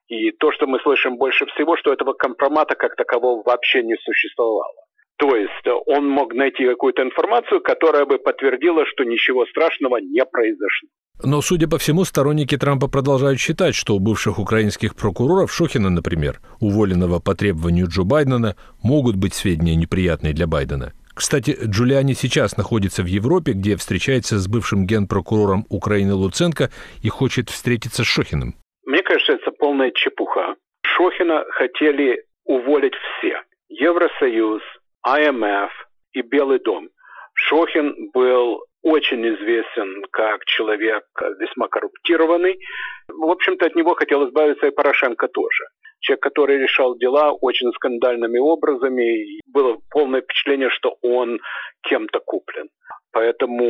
И 0.08 0.32
то, 0.32 0.52
что 0.52 0.68
мы 0.68 0.80
слышим 0.80 1.18
больше 1.18 1.46
всего, 1.48 1.78
что 1.78 1.92
этого 1.92 2.14
компромата 2.14 2.76
как 2.76 2.96
такового 2.96 3.42
вообще 3.44 3.82
не 3.84 3.96
существовало. 3.96 4.85
То 5.18 5.36
есть 5.36 5.68
он 5.86 6.10
мог 6.10 6.34
найти 6.34 6.66
какую-то 6.66 7.04
информацию, 7.04 7.62
которая 7.62 8.06
бы 8.06 8.18
подтвердила, 8.18 8.86
что 8.86 9.04
ничего 9.04 9.46
страшного 9.46 9.98
не 9.98 10.26
произошло. 10.26 10.90
Но, 11.24 11.42
судя 11.42 11.70
по 11.70 11.78
всему, 11.78 12.04
сторонники 12.04 12.58
Трампа 12.58 12.90
продолжают 12.90 13.40
считать, 13.40 13.74
что 13.74 13.96
у 13.96 14.00
бывших 14.00 14.38
украинских 14.38 14.96
прокуроров, 14.96 15.54
Шохина, 15.54 15.90
например, 15.90 16.42
уволенного 16.60 17.20
по 17.20 17.36
требованию 17.36 17.88
Джо 17.88 18.04
Байдена, 18.04 18.58
могут 18.84 19.16
быть 19.16 19.34
сведения 19.34 19.76
неприятные 19.76 20.34
для 20.34 20.48
Байдена. 20.48 20.92
Кстати, 21.14 21.58
Джулиани 21.64 22.14
сейчас 22.14 22.58
находится 22.58 23.02
в 23.02 23.06
Европе, 23.06 23.54
где 23.54 23.78
встречается 23.78 24.38
с 24.38 24.50
бывшим 24.50 24.86
генпрокурором 24.86 25.66
Украины 25.70 26.14
Луценко 26.14 26.70
и 27.02 27.08
хочет 27.08 27.50
встретиться 27.50 28.04
с 28.04 28.06
Шохиным. 28.08 28.56
Мне 28.86 29.02
кажется, 29.02 29.34
это 29.34 29.52
полная 29.52 29.92
чепуха. 29.92 30.56
Шохина 30.84 31.46
хотели 31.52 32.26
уволить 32.44 32.94
все. 32.96 33.42
Евросоюз, 33.70 34.62
IMF 35.08 35.70
и 36.14 36.22
Белый 36.22 36.60
дом. 36.60 36.90
Шохин 37.34 38.12
был 38.14 38.64
очень 38.82 39.28
известен 39.28 40.04
как 40.12 40.46
человек 40.46 41.04
весьма 41.40 41.68
коррумпированный. 41.68 42.60
В 43.08 43.30
общем-то, 43.30 43.66
от 43.66 43.76
него 43.76 43.96
хотел 43.96 44.28
избавиться 44.28 44.68
и 44.68 44.72
Порошенко 44.72 45.28
тоже. 45.28 45.66
Человек, 46.00 46.22
который 46.22 46.58
решал 46.60 46.96
дела 46.98 47.32
очень 47.32 47.72
скандальными 47.74 48.38
образами. 48.38 49.42
Было 49.52 49.78
полное 49.90 50.22
впечатление, 50.22 50.70
что 50.70 50.98
он 51.02 51.40
кем-то 51.82 52.20
куплен. 52.20 52.70
Поэтому 53.12 53.66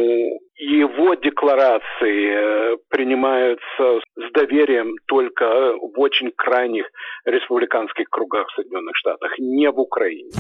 его 0.56 1.14
декларации 1.14 2.74
э, 2.74 2.78
принимаются 2.90 4.02
с 4.18 4.32
доверием 4.34 4.96
только 5.08 5.76
в 5.76 6.00
очень 6.00 6.32
крайних 6.36 6.88
республиканских 7.26 8.10
кругах 8.10 8.48
в 8.50 8.56
Соединенных 8.56 8.98
Штатах, 8.98 9.38
не 9.38 9.70
в 9.70 9.80
Украине. 9.80 10.32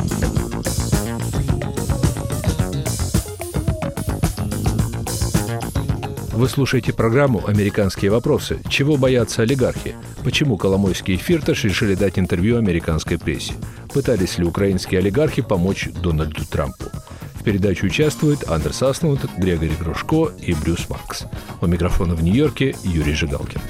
Вы 6.35 6.49
слушаете 6.49 6.91
программу 6.91 7.47
«Американские 7.47 8.11
вопросы». 8.11 8.59
Чего 8.67 8.97
боятся 8.97 9.43
олигархи? 9.43 9.95
Почему 10.21 10.57
Коломойский 10.57 11.13
и 11.13 11.17
Фирташ 11.17 11.63
решили 11.63 11.95
дать 11.95 12.19
интервью 12.19 12.57
американской 12.57 13.17
прессе? 13.17 13.53
Пытались 13.93 14.37
ли 14.37 14.43
украинские 14.43 14.99
олигархи 14.99 15.41
помочь 15.41 15.87
Дональду 16.03 16.45
Трампу? 16.45 16.87
В 17.35 17.43
передаче 17.43 17.85
участвуют 17.85 18.49
Андерс 18.49 18.83
Аслунд, 18.83 19.21
Грегори 19.37 19.71
Грушко 19.79 20.33
и 20.41 20.53
Брюс 20.53 20.89
Макс. 20.89 21.23
У 21.61 21.67
микрофона 21.67 22.15
в 22.15 22.21
Нью-Йорке 22.21 22.75
Юрий 22.83 23.13
Жигалкин. 23.13 23.61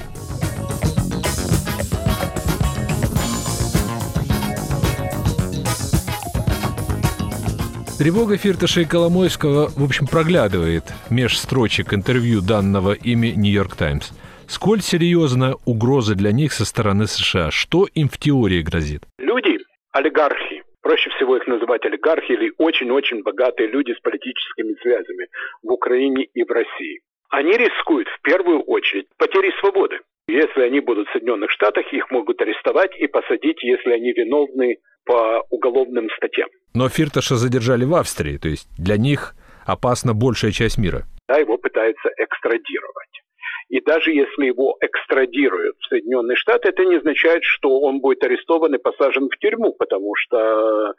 Тревога 7.98 8.36
Фирташа 8.36 8.82
и 8.82 8.84
Коломойского, 8.84 9.70
в 9.74 9.82
общем, 9.82 10.06
проглядывает 10.06 10.84
меж 11.08 11.38
строчек 11.38 11.94
интервью 11.94 12.42
данного 12.42 12.92
ими 12.92 13.28
«Нью-Йорк 13.28 13.74
Таймс». 13.74 14.10
Сколь 14.46 14.80
серьезна 14.80 15.54
угроза 15.64 16.14
для 16.14 16.30
них 16.30 16.52
со 16.52 16.66
стороны 16.66 17.06
США? 17.06 17.50
Что 17.50 17.86
им 17.94 18.10
в 18.10 18.18
теории 18.18 18.60
грозит? 18.60 19.04
Люди, 19.18 19.56
олигархи, 19.92 20.62
проще 20.82 21.08
всего 21.16 21.38
их 21.38 21.46
называть 21.46 21.86
олигархи 21.86 22.32
или 22.32 22.52
очень-очень 22.58 23.22
богатые 23.22 23.70
люди 23.70 23.92
с 23.92 24.00
политическими 24.00 24.74
связями 24.82 25.28
в 25.62 25.72
Украине 25.72 26.26
и 26.34 26.44
в 26.44 26.50
России. 26.50 27.00
Они 27.30 27.52
рискуют 27.52 28.08
в 28.08 28.20
первую 28.20 28.60
очередь 28.60 29.06
потерей 29.16 29.52
свободы. 29.58 30.00
Если 30.28 30.60
они 30.60 30.80
будут 30.80 31.08
в 31.08 31.12
Соединенных 31.12 31.50
Штатах, 31.50 31.92
их 31.92 32.10
могут 32.10 32.40
арестовать 32.42 32.96
и 32.98 33.06
посадить, 33.06 33.62
если 33.62 33.92
они 33.92 34.12
виновны 34.12 34.78
по 35.04 35.44
уголовным 35.50 36.08
статьям. 36.16 36.48
Но 36.74 36.88
Фирташа 36.88 37.36
задержали 37.36 37.84
в 37.84 37.94
Австрии, 37.94 38.36
то 38.38 38.48
есть 38.48 38.68
для 38.76 38.96
них 38.96 39.34
опасна 39.64 40.14
большая 40.14 40.50
часть 40.50 40.78
мира. 40.78 41.04
Да, 41.28 41.38
его 41.38 41.58
пытаются 41.58 42.08
экстрадировать. 42.18 43.22
И 43.68 43.80
даже 43.80 44.12
если 44.12 44.46
его 44.46 44.76
экстрадируют 44.80 45.76
в 45.78 45.88
Соединенные 45.88 46.36
Штаты, 46.36 46.68
это 46.68 46.84
не 46.84 46.96
означает, 46.96 47.42
что 47.44 47.80
он 47.80 48.00
будет 48.00 48.22
арестован 48.24 48.74
и 48.74 48.78
посажен 48.78 49.28
в 49.28 49.36
тюрьму, 49.38 49.74
потому 49.78 50.14
что 50.16 50.94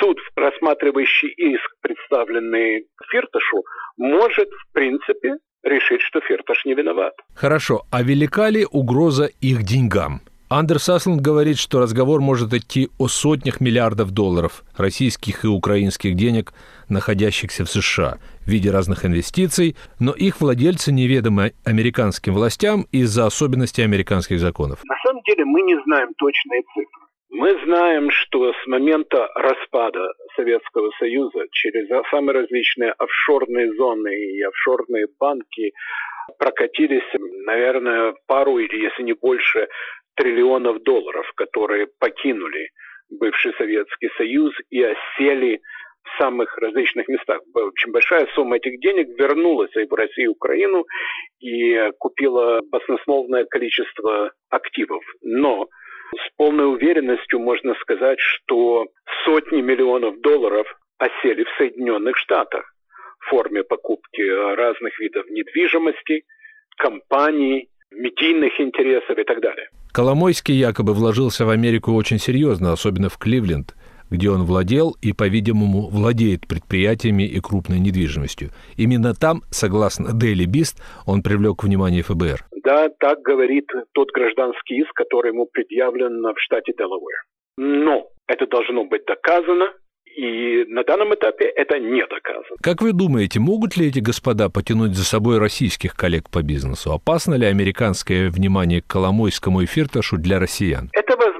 суд, 0.00 0.18
рассматривающий 0.36 1.28
иск, 1.28 1.76
представленный 1.80 2.86
Фирташу, 3.10 3.64
может, 3.96 4.48
в 4.48 4.72
принципе, 4.72 5.36
решить, 5.62 6.00
что 6.02 6.20
Фирташ 6.20 6.64
не 6.64 6.74
виноват. 6.74 7.14
Хорошо, 7.34 7.82
а 7.90 8.02
велика 8.02 8.50
ли 8.50 8.66
угроза 8.70 9.30
их 9.40 9.62
деньгам? 9.62 10.20
Андерс 10.48 10.90
Асланд 10.90 11.22
говорит, 11.22 11.56
что 11.56 11.80
разговор 11.80 12.20
может 12.20 12.52
идти 12.52 12.90
о 12.98 13.08
сотнях 13.08 13.62
миллиардов 13.62 14.10
долларов 14.10 14.64
российских 14.76 15.46
и 15.46 15.48
украинских 15.48 16.14
денег, 16.14 16.52
находящихся 16.90 17.64
в 17.64 17.70
США 17.70 18.18
в 18.44 18.48
виде 18.48 18.70
разных 18.70 19.06
инвестиций, 19.06 19.76
но 19.98 20.12
их 20.12 20.42
владельцы 20.42 20.92
неведомы 20.92 21.54
американским 21.64 22.34
властям 22.34 22.86
из-за 22.92 23.24
особенностей 23.24 23.80
американских 23.80 24.40
законов. 24.40 24.80
На 24.84 24.96
самом 25.06 25.22
деле 25.22 25.46
мы 25.46 25.62
не 25.62 25.82
знаем 25.86 26.12
точные 26.18 26.60
цифры. 26.74 27.02
Мы 27.34 27.58
знаем, 27.64 28.10
что 28.10 28.52
с 28.52 28.66
момента 28.66 29.26
распада 29.34 30.06
Советского 30.36 30.90
Союза 30.98 31.46
через 31.50 31.88
самые 32.10 32.40
различные 32.40 32.92
офшорные 32.92 33.72
зоны 33.72 34.14
и 34.14 34.42
офшорные 34.42 35.06
банки 35.18 35.72
прокатились, 36.38 37.08
наверное, 37.46 38.14
пару 38.26 38.58
или, 38.58 38.82
если 38.82 39.02
не 39.02 39.14
больше, 39.14 39.68
триллионов 40.14 40.82
долларов, 40.82 41.26
которые 41.34 41.88
покинули 41.98 42.68
бывший 43.08 43.54
Советский 43.54 44.10
Союз 44.18 44.52
и 44.68 44.82
осели 44.82 45.62
в 46.02 46.18
самых 46.18 46.58
различных 46.58 47.08
местах. 47.08 47.40
Очень 47.54 47.92
большая 47.92 48.26
сумма 48.34 48.56
этих 48.56 48.78
денег 48.80 49.08
вернулась 49.18 49.74
и 49.74 49.86
в 49.86 49.94
Россию, 49.94 50.32
и 50.32 50.34
Украину 50.34 50.84
и 51.40 51.92
купила 51.98 52.60
баснословное 52.70 53.46
количество 53.46 54.32
активов. 54.50 55.02
Но 55.22 55.70
с 56.14 56.36
полной 56.36 56.72
уверенностью 56.72 57.40
можно 57.40 57.74
сказать, 57.80 58.18
что 58.18 58.86
сотни 59.24 59.60
миллионов 59.60 60.20
долларов 60.20 60.66
осели 60.98 61.44
в 61.44 61.58
Соединенных 61.58 62.16
Штатах 62.16 62.72
в 63.20 63.30
форме 63.30 63.62
покупки 63.62 64.20
разных 64.56 64.98
видов 64.98 65.28
недвижимости, 65.30 66.24
компаний, 66.76 67.68
медийных 67.90 68.60
интересов 68.60 69.18
и 69.18 69.24
так 69.24 69.40
далее. 69.40 69.68
Коломойский 69.92 70.54
якобы 70.54 70.94
вложился 70.94 71.44
в 71.44 71.50
Америку 71.50 71.92
очень 71.92 72.18
серьезно, 72.18 72.72
особенно 72.72 73.08
в 73.08 73.18
Кливленд, 73.18 73.74
где 74.10 74.30
он 74.30 74.44
владел 74.44 74.96
и, 75.02 75.12
по-видимому, 75.12 75.88
владеет 75.88 76.46
предприятиями 76.46 77.24
и 77.24 77.40
крупной 77.40 77.78
недвижимостью. 77.78 78.50
Именно 78.76 79.14
там, 79.14 79.42
согласно 79.50 80.08
Daily 80.08 80.46
Beast, 80.46 80.76
он 81.06 81.22
привлек 81.22 81.62
внимание 81.62 82.02
ФБР. 82.02 82.44
Да, 82.64 82.88
так 82.98 83.20
говорит 83.22 83.68
тот 83.92 84.10
гражданский 84.12 84.76
иск, 84.76 84.92
который 84.94 85.32
ему 85.32 85.46
предъявлен 85.46 86.22
в 86.22 86.40
штате 86.40 86.72
Делавэр. 86.76 87.24
Но 87.56 88.08
это 88.26 88.46
должно 88.46 88.84
быть 88.84 89.04
доказано, 89.04 89.72
и 90.16 90.64
на 90.68 90.84
данном 90.84 91.14
этапе 91.14 91.46
это 91.46 91.78
не 91.78 92.02
доказано. 92.06 92.56
Как 92.62 92.82
вы 92.82 92.92
думаете, 92.92 93.40
могут 93.40 93.76
ли 93.76 93.88
эти 93.88 93.98
господа 93.98 94.48
потянуть 94.50 94.94
за 94.94 95.04
собой 95.04 95.38
российских 95.38 95.94
коллег 95.94 96.28
по 96.30 96.42
бизнесу? 96.42 96.92
Опасно 96.92 97.34
ли 97.34 97.46
американское 97.46 98.30
внимание 98.30 98.82
к 98.82 98.86
Коломойскому 98.86 99.62
и 99.62 99.66
Фирташу 99.66 100.18
для 100.18 100.38
россиян? 100.38 100.90
Это 100.92 101.16
возможно, 101.16 101.31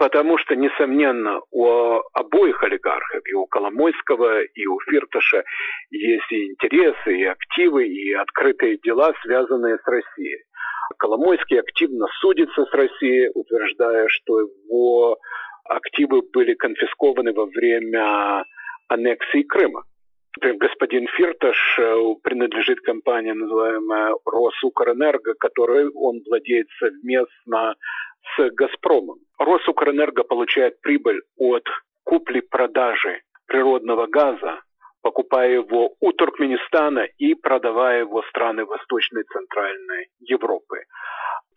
потому 0.00 0.38
что, 0.38 0.56
несомненно, 0.56 1.42
у 1.50 1.66
обоих 2.14 2.64
олигархов, 2.64 3.20
и 3.26 3.34
у 3.34 3.44
Коломойского, 3.44 4.40
и 4.44 4.64
у 4.64 4.80
Фирташа, 4.80 5.44
есть 5.90 6.32
и 6.32 6.46
интересы, 6.46 7.18
и 7.18 7.24
активы, 7.24 7.86
и 7.86 8.14
открытые 8.14 8.78
дела, 8.78 9.12
связанные 9.22 9.76
с 9.76 9.86
Россией. 9.86 10.42
Коломойский 10.96 11.60
активно 11.60 12.06
судится 12.18 12.64
с 12.64 12.72
Россией, 12.72 13.30
утверждая, 13.34 14.08
что 14.08 14.40
его 14.40 15.18
активы 15.64 16.22
были 16.32 16.54
конфискованы 16.54 17.34
во 17.34 17.44
время 17.44 18.44
аннексии 18.88 19.42
Крыма. 19.42 19.84
Господин 20.40 21.08
Фирташ 21.08 21.78
э, 21.78 22.14
принадлежит 22.22 22.80
компании, 22.80 23.32
называемая 23.32 24.14
Росукрэнерго, 24.24 25.34
которой 25.34 25.90
он 25.90 26.22
владеет 26.24 26.68
совместно 26.78 27.74
с 28.36 28.50
«Газпромом». 28.50 29.18
Росукрэнерго 29.38 30.24
получает 30.24 30.80
прибыль 30.80 31.20
от 31.36 31.66
купли-продажи 32.04 33.22
природного 33.46 34.06
газа, 34.06 34.60
покупая 35.02 35.50
его 35.50 35.94
у 36.00 36.12
Туркменистана 36.12 37.06
и 37.18 37.34
продавая 37.34 38.00
его 38.00 38.22
страны 38.24 38.64
Восточной 38.64 39.22
и 39.22 39.32
Центральной 39.32 40.08
Европы 40.20 40.84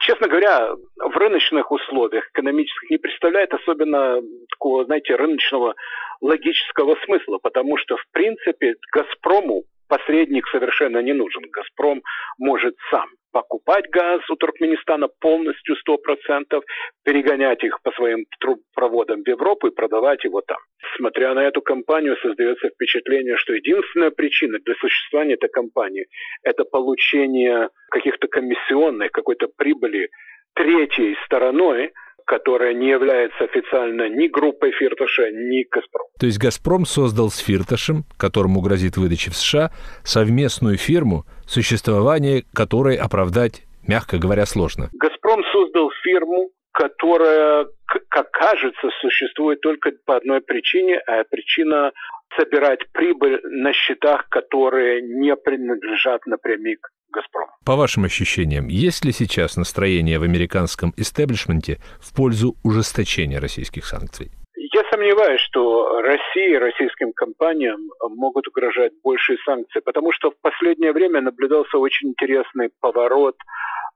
честно 0.03 0.27
говоря, 0.27 0.73
в 0.97 1.17
рыночных 1.17 1.71
условиях 1.71 2.27
экономических 2.29 2.89
не 2.89 2.97
представляет 2.97 3.53
особенно 3.53 4.21
такого, 4.49 4.85
знаете, 4.85 5.15
рыночного 5.15 5.75
логического 6.21 6.95
смысла, 7.05 7.39
потому 7.41 7.77
что, 7.77 7.97
в 7.97 8.05
принципе, 8.11 8.75
«Газпрому» 8.91 9.63
посредник 9.87 10.47
совершенно 10.47 10.99
не 10.99 11.13
нужен. 11.13 11.43
«Газпром» 11.51 12.01
может 12.37 12.75
сам 12.91 13.09
покупать 13.33 13.89
газ 13.89 14.21
у 14.29 14.35
Туркменистана 14.35 15.09
полностью 15.19 15.75
100%, 15.75 16.61
перегонять 17.03 17.63
их 17.63 17.81
по 17.81 17.91
своим 17.91 18.25
трубопроводам 18.39 19.23
в 19.23 19.27
Европу 19.27 19.67
и 19.67 19.75
продавать 19.75 20.23
его 20.23 20.41
там. 20.41 20.59
Смотря 20.95 21.33
на 21.33 21.39
эту 21.39 21.61
компанию, 21.61 22.15
создается 22.21 22.69
впечатление, 22.69 23.35
что 23.37 23.53
единственная 23.53 24.11
причина 24.11 24.59
для 24.63 24.75
существования 24.75 25.33
этой 25.33 25.49
компании– 25.49 26.05
это 26.43 26.63
получение 26.63 27.69
каких-то 27.89 28.27
комиссионных, 28.27 29.11
какой-то 29.11 29.47
прибыли 29.57 30.09
третьей 30.53 31.17
стороной, 31.25 31.91
которая 32.25 32.73
не 32.73 32.89
является 32.89 33.43
официально 33.43 34.09
ни 34.09 34.27
группой 34.27 34.71
Фирташа, 34.71 35.31
ни 35.31 35.65
Газпром. 35.69 36.07
То 36.19 36.25
есть 36.25 36.39
Газпром 36.39 36.85
создал 36.85 37.29
с 37.29 37.37
Фирташем, 37.37 38.05
которому 38.17 38.61
грозит 38.61 38.97
выдача 38.97 39.31
в 39.31 39.35
США, 39.35 39.71
совместную 40.03 40.77
фирму, 40.77 41.25
существование 41.47 42.43
которой 42.53 42.95
оправдать, 42.95 43.63
мягко 43.87 44.17
говоря, 44.17 44.45
сложно. 44.45 44.89
Газпром 44.93 45.43
создал 45.51 45.91
фирму, 46.03 46.49
которая, 46.71 47.67
как 48.09 48.31
кажется, 48.31 48.89
существует 49.01 49.61
только 49.61 49.91
по 50.05 50.17
одной 50.17 50.41
причине, 50.41 50.97
а 51.07 51.23
причина 51.29 51.91
собирать 52.37 52.79
прибыль 52.91 53.39
на 53.43 53.73
счетах, 53.73 54.27
которые 54.29 55.01
не 55.01 55.35
принадлежат 55.35 56.25
напрямик 56.25 56.89
Газпром. 57.13 57.49
По 57.65 57.75
вашим 57.75 58.03
ощущениям, 58.03 58.67
есть 58.67 59.05
ли 59.05 59.11
сейчас 59.11 59.55
настроение 59.55 60.19
в 60.19 60.23
американском 60.23 60.93
истеблишменте 60.97 61.79
в 62.01 62.13
пользу 62.13 62.55
ужесточения 62.63 63.39
российских 63.39 63.85
санкций? 63.85 64.31
Я 64.55 64.81
сомневаюсь, 64.89 65.41
что 65.41 66.01
России, 66.01 66.55
российским 66.55 67.13
компаниям 67.13 67.91
могут 68.15 68.47
угрожать 68.47 68.91
большие 69.03 69.37
санкции, 69.45 69.79
потому 69.81 70.11
что 70.11 70.31
в 70.31 70.37
последнее 70.41 70.91
время 70.91 71.21
наблюдался 71.21 71.77
очень 71.77 72.09
интересный 72.09 72.69
поворот 72.79 73.35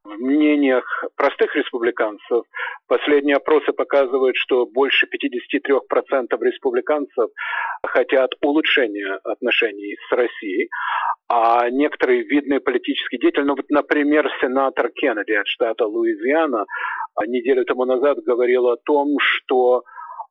в 0.07 0.19
мнениях 0.19 0.85
простых 1.15 1.55
республиканцев. 1.55 2.43
Последние 2.87 3.35
опросы 3.35 3.73
показывают, 3.73 4.35
что 4.37 4.65
больше 4.65 5.07
53% 5.07 5.79
республиканцев 6.41 7.29
хотят 7.83 8.31
улучшения 8.41 9.19
отношений 9.23 9.97
с 10.07 10.11
Россией, 10.15 10.69
а 11.29 11.69
некоторые 11.69 12.23
видные 12.23 12.59
политические 12.59 13.19
деятели, 13.19 13.43
ну 13.43 13.55
вот, 13.55 13.69
например, 13.69 14.29
сенатор 14.41 14.89
Кеннеди 14.89 15.33
от 15.33 15.47
штата 15.47 15.85
Луизиана 15.85 16.65
неделю 17.25 17.65
тому 17.65 17.85
назад 17.85 18.19
говорил 18.23 18.67
о 18.67 18.77
том, 18.77 19.17
что 19.19 19.83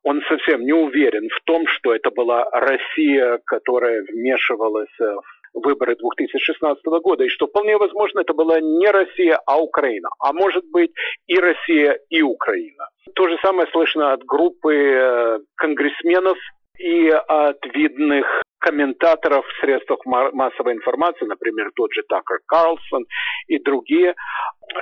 он 0.03 0.23
совсем 0.29 0.65
не 0.65 0.73
уверен 0.73 1.29
в 1.29 1.45
том, 1.45 1.67
что 1.67 1.95
это 1.95 2.11
была 2.11 2.49
Россия, 2.53 3.41
которая 3.45 4.05
вмешивалась 4.05 4.97
в 4.99 5.36
выборы 5.57 5.97
2016 5.97 6.85
года, 7.03 7.25
и 7.25 7.29
что 7.29 7.47
вполне 7.47 7.77
возможно 7.77 8.21
это 8.21 8.35
была 8.35 8.61
не 8.61 8.91
Россия, 8.91 9.41
а 9.47 9.59
Украина. 9.59 10.09
А 10.21 10.33
может 10.33 10.65
быть 10.71 10.93
и 11.27 11.39
Россия, 11.39 11.99
и 12.11 12.23
Украина. 12.23 12.89
То 13.15 13.29
же 13.29 13.37
самое 13.43 13.69
слышно 13.73 14.13
от 14.13 14.25
группы 14.25 14.75
э, 14.75 15.39
конгрессменов 15.57 16.39
и 16.79 17.09
от 17.09 17.59
видных 17.75 18.27
комментаторов 18.59 19.45
в 19.47 19.61
средствах 19.61 20.01
массовой 20.05 20.75
информации, 20.75 21.25
например, 21.27 21.71
тот 21.77 21.93
же 21.93 22.03
Такер 22.09 22.41
Карлсон 22.47 23.05
и 23.47 23.63
другие, 23.63 24.15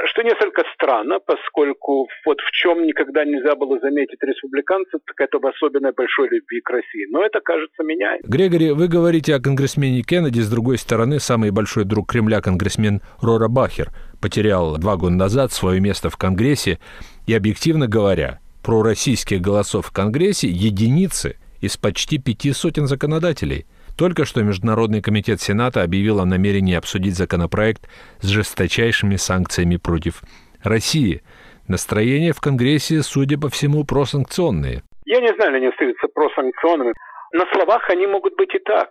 что 0.07 0.22
несколько 0.22 0.62
странно, 0.74 1.18
поскольку 1.20 2.09
вот 2.24 2.40
в 2.40 2.50
чем 2.52 2.87
никогда 2.87 3.24
нельзя 3.24 3.54
было 3.54 3.78
заметить 3.80 4.22
республиканцев, 4.22 5.00
так 5.04 5.28
это 5.28 5.38
в 5.38 5.46
особенно 5.46 5.92
большой 5.92 6.28
любви 6.30 6.61
к 6.62 6.70
России. 6.70 7.07
Но 7.11 7.22
это, 7.22 7.40
кажется, 7.40 7.83
меняет. 7.83 8.22
Грегори, 8.22 8.70
вы 8.70 8.88
говорите 8.88 9.35
о 9.35 9.40
конгрессмене 9.40 10.02
Кеннеди, 10.02 10.40
с 10.40 10.50
другой 10.50 10.78
стороны, 10.78 11.20
самый 11.20 11.50
большой 11.50 11.85
друг 11.85 12.11
Кремля, 12.11 12.40
конгрессмен 12.40 13.02
Рора 13.20 13.48
Бахер, 13.48 13.88
потерял 14.22 14.78
два 14.78 14.96
года 14.96 15.14
назад 15.14 15.52
свое 15.52 15.80
место 15.80 16.09
в 16.09 16.16
Конгрессе, 16.16 16.78
и, 17.26 17.35
объективно 17.35 17.87
говоря, 17.87 18.40
про 18.62 18.83
российских 18.83 19.42
голосов 19.42 19.87
в 19.87 19.92
Конгрессе 19.92 20.48
единицы 20.48 21.37
из 21.64 21.77
почти 21.77 22.18
пяти 22.18 22.53
сотен 22.53 22.87
законодателей– 22.87 23.66
только 23.96 24.24
что 24.24 24.42
Международный 24.42 25.00
комитет 25.00 25.40
Сената 25.40 25.83
объявил 25.83 26.18
о 26.18 26.24
намерении 26.24 26.74
обсудить 26.74 27.14
законопроект 27.14 27.83
с 28.20 28.27
жесточайшими 28.27 29.14
санкциями 29.14 29.77
против 29.77 30.22
России. 30.64 31.22
Настроения 31.68 32.33
в 32.33 32.40
Конгрессе, 32.40 33.03
судя 33.03 33.38
по 33.38 33.48
всему, 33.48 33.85
просанкционные. 33.85 34.83
Я 35.07 35.20
не 35.20 35.33
знаю, 35.35 35.55
они 35.55 35.66
остаются 35.66 36.09
просанкционными. 36.09 36.92
На 37.33 37.46
словах 37.53 37.88
они 37.88 38.07
могут 38.07 38.37
быть 38.37 38.53
и 38.55 38.59
так. 38.59 38.90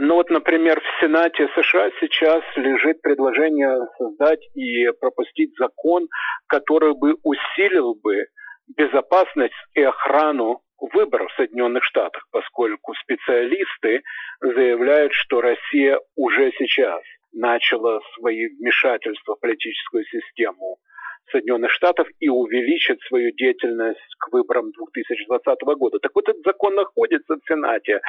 Но 0.00 0.16
вот, 0.16 0.30
например, 0.30 0.80
в 0.80 1.00
Сенате 1.00 1.48
США 1.54 1.90
сейчас 2.00 2.42
лежит 2.56 3.00
предложение 3.02 3.86
создать 3.98 4.40
и 4.54 4.86
пропустить 5.00 5.52
закон, 5.58 6.08
который 6.48 6.94
бы 6.94 7.14
усилил 7.22 7.94
бы 7.94 8.26
безопасность 8.76 9.54
и 9.74 9.82
охрану 9.82 10.60
выборов 10.92 11.30
в 11.30 11.36
Соединенных 11.36 11.84
Штатах, 11.84 12.26
поскольку 12.30 12.94
специалисты 12.94 14.02
заявляют, 14.40 15.12
что 15.12 15.40
Россия 15.40 15.98
уже 16.16 16.52
сейчас 16.58 17.02
начала 17.32 18.00
свои 18.14 18.48
вмешательства 18.48 19.36
в 19.36 19.40
политическую 19.40 20.04
систему 20.04 20.78
Соединенных 21.30 21.70
Штатов 21.70 22.08
и 22.18 22.28
увеличит 22.28 23.00
свою 23.02 23.32
деятельность 23.32 24.00
к 24.18 24.32
выборам 24.32 24.72
2020 24.72 25.60
года. 25.78 25.98
Так 26.00 26.12
вот, 26.14 26.28
этот 26.28 26.42
закон 26.44 26.74
находится 26.74 27.34
в 27.36 27.40
Сенате, 27.46 28.00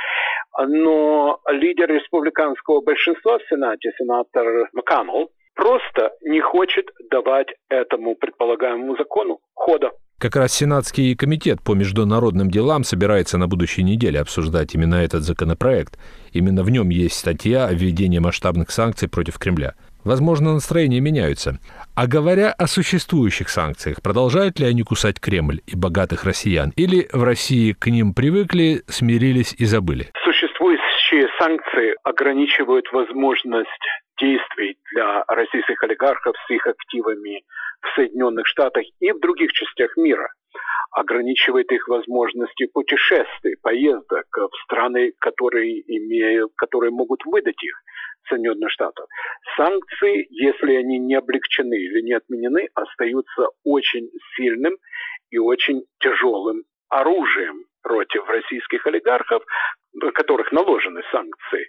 но 0.58 1.40
лидер 1.50 1.90
республиканского 1.90 2.82
большинства 2.82 3.38
в 3.38 3.44
Сенате, 3.48 3.92
сенатор 3.98 4.70
МакКоннелл, 4.74 5.32
просто 5.56 6.14
не 6.22 6.40
хочет 6.40 6.90
давать 7.10 7.54
этому 7.70 8.16
предполагаемому 8.16 8.96
закону 8.98 9.40
хода. 9.54 9.92
Как 10.22 10.36
раз 10.36 10.54
Сенатский 10.54 11.16
комитет 11.16 11.64
по 11.64 11.74
международным 11.74 12.52
делам 12.52 12.84
собирается 12.84 13.40
на 13.40 13.48
будущей 13.48 13.82
неделе 13.82 14.20
обсуждать 14.20 14.76
именно 14.76 14.94
этот 14.94 15.24
законопроект. 15.24 15.98
Именно 16.32 16.62
в 16.62 16.70
нем 16.70 16.90
есть 16.90 17.16
статья 17.16 17.66
о 17.66 17.74
введении 17.74 18.20
масштабных 18.20 18.70
санкций 18.70 19.08
против 19.08 19.40
Кремля. 19.40 19.74
Возможно, 20.04 20.54
настроения 20.54 21.00
меняются. 21.00 21.58
А 21.96 22.06
говоря 22.06 22.52
о 22.52 22.68
существующих 22.68 23.50
санкциях, 23.50 24.04
продолжают 24.04 24.60
ли 24.60 24.68
они 24.68 24.84
кусать 24.84 25.20
Кремль 25.20 25.62
и 25.66 25.76
богатых 25.76 26.24
россиян? 26.24 26.72
Или 26.76 27.10
в 27.12 27.24
России 27.24 27.72
к 27.74 27.88
ним 27.88 28.14
привыкли, 28.14 28.84
смирились 28.88 29.56
и 29.58 29.66
забыли? 29.66 30.12
Существующие 31.12 31.30
санкции 31.38 31.96
ограничивают 32.04 32.90
возможность 32.94 33.70
действий 34.20 34.78
для 34.94 35.24
российских 35.28 35.84
олигархов 35.84 36.36
с 36.48 36.50
их 36.50 36.66
активами 36.66 37.44
в 37.82 37.96
Соединенных 37.96 38.48
Штатах 38.48 38.84
и 39.00 39.12
в 39.12 39.20
других 39.20 39.52
частях 39.52 39.98
мира 39.98 40.30
ограничивает 40.92 41.72
их 41.72 41.88
возможности 41.88 42.68
путешествий, 42.68 43.58
поездок 43.62 44.26
в 44.34 44.56
страны, 44.64 45.14
которые 45.20 45.82
имеют, 45.98 46.52
которые 46.56 46.92
могут 46.92 47.26
выдать 47.26 47.62
их 47.62 47.76
Соединенных 48.30 48.72
Штатов. 48.72 49.06
Санкции, 49.58 50.28
если 50.30 50.76
они 50.76 50.98
не 51.00 51.16
облегчены 51.16 51.76
или 51.76 52.02
не 52.02 52.14
отменены, 52.14 52.70
остаются 52.74 53.48
очень 53.66 54.10
сильным 54.36 54.78
и 55.30 55.38
очень 55.40 55.82
тяжелым 56.00 56.64
оружием 56.90 57.66
против 57.82 58.28
российских 58.30 58.86
олигархов, 58.86 59.44
на 59.94 60.12
которых 60.12 60.52
наложены 60.52 61.02
санкции. 61.12 61.68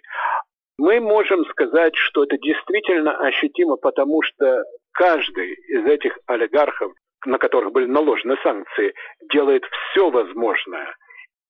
Мы 0.77 0.99
можем 0.99 1.45
сказать, 1.45 1.95
что 1.95 2.23
это 2.23 2.37
действительно 2.37 3.17
ощутимо, 3.17 3.77
потому 3.77 4.21
что 4.23 4.63
каждый 4.91 5.53
из 5.53 5.85
этих 5.85 6.17
олигархов, 6.25 6.93
на 7.25 7.37
которых 7.37 7.71
были 7.71 7.85
наложены 7.85 8.37
санкции, 8.43 8.93
делает 9.31 9.63
все 9.65 10.09
возможное 10.09 10.95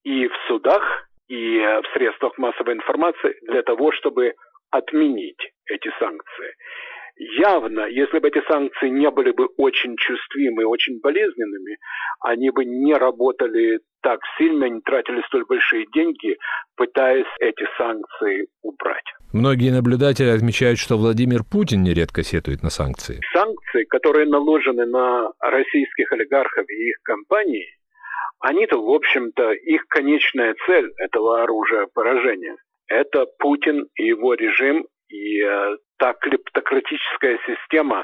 и 0.03 0.27
в 0.27 0.33
судах, 0.47 1.07
и 1.29 1.57
в 1.57 1.93
средствах 1.93 2.37
массовой 2.37 2.73
информации 2.73 3.37
для 3.43 3.63
того, 3.63 3.91
чтобы 3.93 4.33
отменить 4.71 5.51
эти 5.65 5.89
санкции. 5.99 6.55
Явно, 7.15 7.85
если 7.87 8.19
бы 8.19 8.27
эти 8.27 8.41
санкции 8.47 8.89
не 8.89 9.09
были 9.11 9.31
бы 9.31 9.45
очень 9.57 9.95
чувствимы, 9.97 10.65
очень 10.65 10.99
болезненными, 10.99 11.77
они 12.21 12.49
бы 12.49 12.65
не 12.65 12.93
работали 12.95 13.79
так 14.01 14.19
сильно, 14.37 14.65
не 14.65 14.81
тратили 14.81 15.21
столь 15.27 15.45
большие 15.45 15.85
деньги, 15.93 16.37
пытаясь 16.75 17.27
эти 17.39 17.65
санкции 17.77 18.47
убрать. 18.63 19.05
Многие 19.31 19.71
наблюдатели 19.71 20.29
отмечают, 20.29 20.79
что 20.79 20.97
Владимир 20.97 21.43
Путин 21.43 21.83
нередко 21.83 22.23
сетует 22.23 22.63
на 22.63 22.69
санкции. 22.69 23.21
Санкции, 23.31 23.85
которые 23.85 24.27
наложены 24.27 24.85
на 24.85 25.31
российских 25.39 26.11
олигархов 26.11 26.67
и 26.67 26.89
их 26.89 26.97
компании, 27.03 27.77
они-то, 28.39 28.77
в 28.77 28.89
общем-то, 28.89 29.51
их 29.51 29.85
конечная 29.87 30.55
цель 30.65 30.91
этого 30.97 31.43
оружия 31.43 31.87
поражения– 31.93 32.57
это 32.87 33.25
Путин 33.39 33.87
и 33.95 34.07
его 34.07 34.33
режим 34.33 34.85
и 35.07 35.41
э, 35.41 35.77
та 36.03 36.13
клептократическая 36.13 37.37
система, 37.47 38.03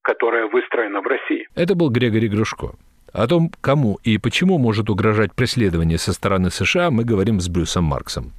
которая 0.00 0.46
выстроена 0.46 1.02
в 1.02 1.06
России. 1.06 1.46
Это 1.54 1.74
был 1.74 1.90
Григорий 1.90 2.28
Грушко. 2.28 2.68
О 3.12 3.26
том, 3.26 3.50
кому 3.60 3.98
и 4.02 4.16
почему 4.18 4.58
может 4.58 4.88
угрожать 4.88 5.34
преследование 5.34 5.98
со 5.98 6.14
стороны 6.14 6.50
США, 6.50 6.90
мы 6.90 7.04
говорим 7.04 7.40
с 7.40 7.48
Брюсом 7.50 7.84
Марксом. 7.84 8.32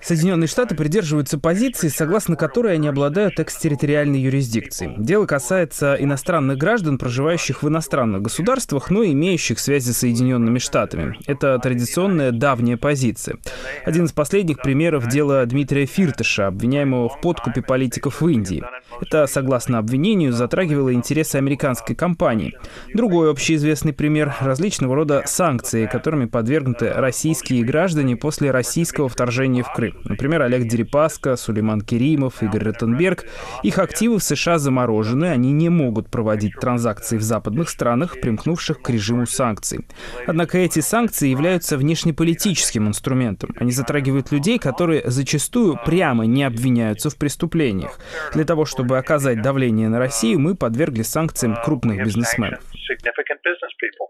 Соединенные 0.00 0.48
Штаты 0.48 0.74
придерживаются 0.74 1.38
позиции, 1.38 1.88
согласно 1.88 2.36
которой 2.36 2.74
они 2.74 2.88
обладают 2.88 3.38
экстерриториальной 3.38 4.20
юрисдикцией. 4.20 4.94
Дело 4.96 5.26
касается 5.26 5.96
иностранных 5.98 6.56
граждан, 6.56 6.96
проживающих 6.96 7.62
в 7.62 7.68
иностранных 7.68 8.22
государствах, 8.22 8.90
но 8.90 9.04
имеющих 9.04 9.58
связи 9.58 9.92
с 9.92 9.98
Соединенными 9.98 10.58
Штатами. 10.58 11.18
Это 11.26 11.58
традиционная 11.58 12.32
давняя 12.32 12.76
позиция. 12.76 13.36
Один 13.84 14.06
из 14.06 14.12
последних 14.12 14.62
примеров— 14.62 15.06
дело 15.08 15.44
Дмитрия 15.44 15.84
Фиртыша, 15.86 16.46
обвиняемого 16.46 17.08
в 17.08 17.20
подкупе 17.20 17.60
политиков 17.62 18.20
в 18.20 18.28
Индии. 18.28 18.64
Это, 19.00 19.26
согласно 19.26 19.78
обвинению, 19.78 20.32
затрагивало 20.32 20.94
интересы 20.94 21.36
американской 21.36 21.94
компании. 21.94 22.54
Другой 22.94 23.30
общеизвестный 23.30 23.92
пример— 23.92 24.34
различного 24.40 24.94
рода 24.94 25.22
санкции, 25.26 25.86
которыми 25.86 26.24
подвергнуты 26.24 26.92
российские 26.92 27.62
граждане 27.64 28.16
после 28.16 28.45
после 28.46 28.50
российского 28.50 29.08
вторжения 29.08 29.62
в 29.62 29.72
Крым. 29.72 29.94
Например, 30.04 30.42
Олег 30.42 30.68
Дерипаска, 30.68 31.36
Сулейман 31.36 31.80
Керимов, 31.80 32.42
Игорь 32.42 32.64
Ротенберг. 32.64 33.24
Их 33.64 33.78
активы 33.78 34.18
в 34.18 34.22
США 34.22 34.58
заморожены, 34.58 35.26
они 35.26 35.52
не 35.52 35.68
могут 35.68 36.10
проводить 36.10 36.54
транзакции 36.60 37.16
в 37.16 37.22
западных 37.22 37.68
странах, 37.68 38.20
примкнувших 38.20 38.82
к 38.82 38.90
режиму 38.90 39.26
санкций. 39.26 39.80
Однако 40.26 40.58
эти 40.58 40.80
санкции 40.80 41.28
являются 41.28 41.76
внешнеполитическим 41.76 42.86
инструментом. 42.86 43.50
Они 43.58 43.72
затрагивают 43.72 44.30
людей, 44.32 44.58
которые 44.58 45.02
зачастую 45.06 45.78
прямо 45.84 46.24
не 46.26 46.44
обвиняются 46.44 47.10
в 47.10 47.16
преступлениях. 47.16 47.98
Для 48.32 48.44
того, 48.44 48.64
чтобы 48.64 48.98
оказать 48.98 49.42
давление 49.42 49.88
на 49.88 49.98
Россию, 49.98 50.38
мы 50.38 50.54
подвергли 50.54 51.02
санкциям 51.02 51.56
крупных 51.64 52.04
бизнесменов. 52.04 52.60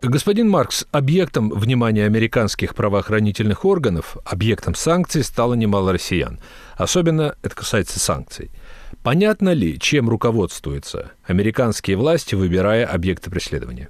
Господин 0.03 0.49
Маркс, 0.49 0.87
объектом 0.93 1.51
внимания 1.51 2.05
американских 2.05 2.75
правоохранительных 2.75 3.65
органов, 3.65 4.17
объектом 4.25 4.75
санкций 4.75 5.23
стало 5.23 5.55
немало 5.55 5.93
россиян. 5.93 6.41
Особенно 6.77 7.37
это 7.43 7.55
касается 7.55 7.99
санкций. 7.99 8.51
Понятно 9.03 9.53
ли, 9.53 9.79
чем 9.79 10.09
руководствуются 10.09 11.13
американские 11.27 11.97
власти, 11.97 12.35
выбирая 12.35 12.87
объекты 12.87 13.31
преследования? 13.31 13.89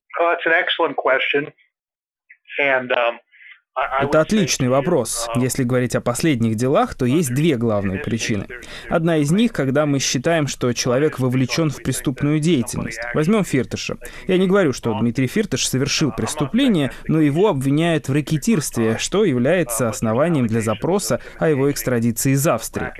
Это 4.00 4.22
отличный 4.22 4.68
вопрос. 4.68 5.28
Если 5.36 5.62
говорить 5.62 5.94
о 5.94 6.00
последних 6.00 6.54
делах, 6.54 6.94
то 6.94 7.04
есть 7.04 7.34
две 7.34 7.56
главные 7.56 7.98
причины. 7.98 8.46
Одна 8.88 9.18
из 9.18 9.30
них, 9.30 9.52
когда 9.52 9.84
мы 9.84 9.98
считаем, 9.98 10.46
что 10.46 10.72
человек 10.72 11.18
вовлечен 11.18 11.68
в 11.68 11.82
преступную 11.82 12.40
деятельность. 12.40 13.00
Возьмем 13.12 13.44
Фиртыша. 13.44 13.98
Я 14.28 14.38
не 14.38 14.46
говорю, 14.46 14.72
что 14.72 14.98
Дмитрий 14.98 15.26
Фиртыш 15.26 15.68
совершил 15.68 16.10
преступление, 16.10 16.90
но 17.06 17.20
его 17.20 17.48
обвиняют 17.48 18.08
в 18.08 18.12
рэкетирстве, 18.12 18.96
что 18.98 19.24
является 19.24 19.90
основанием 19.90 20.46
для 20.46 20.62
запроса 20.62 21.20
о 21.38 21.50
его 21.50 21.70
экстрадиции 21.70 22.32
из 22.32 22.46
Австрии. 22.46 22.92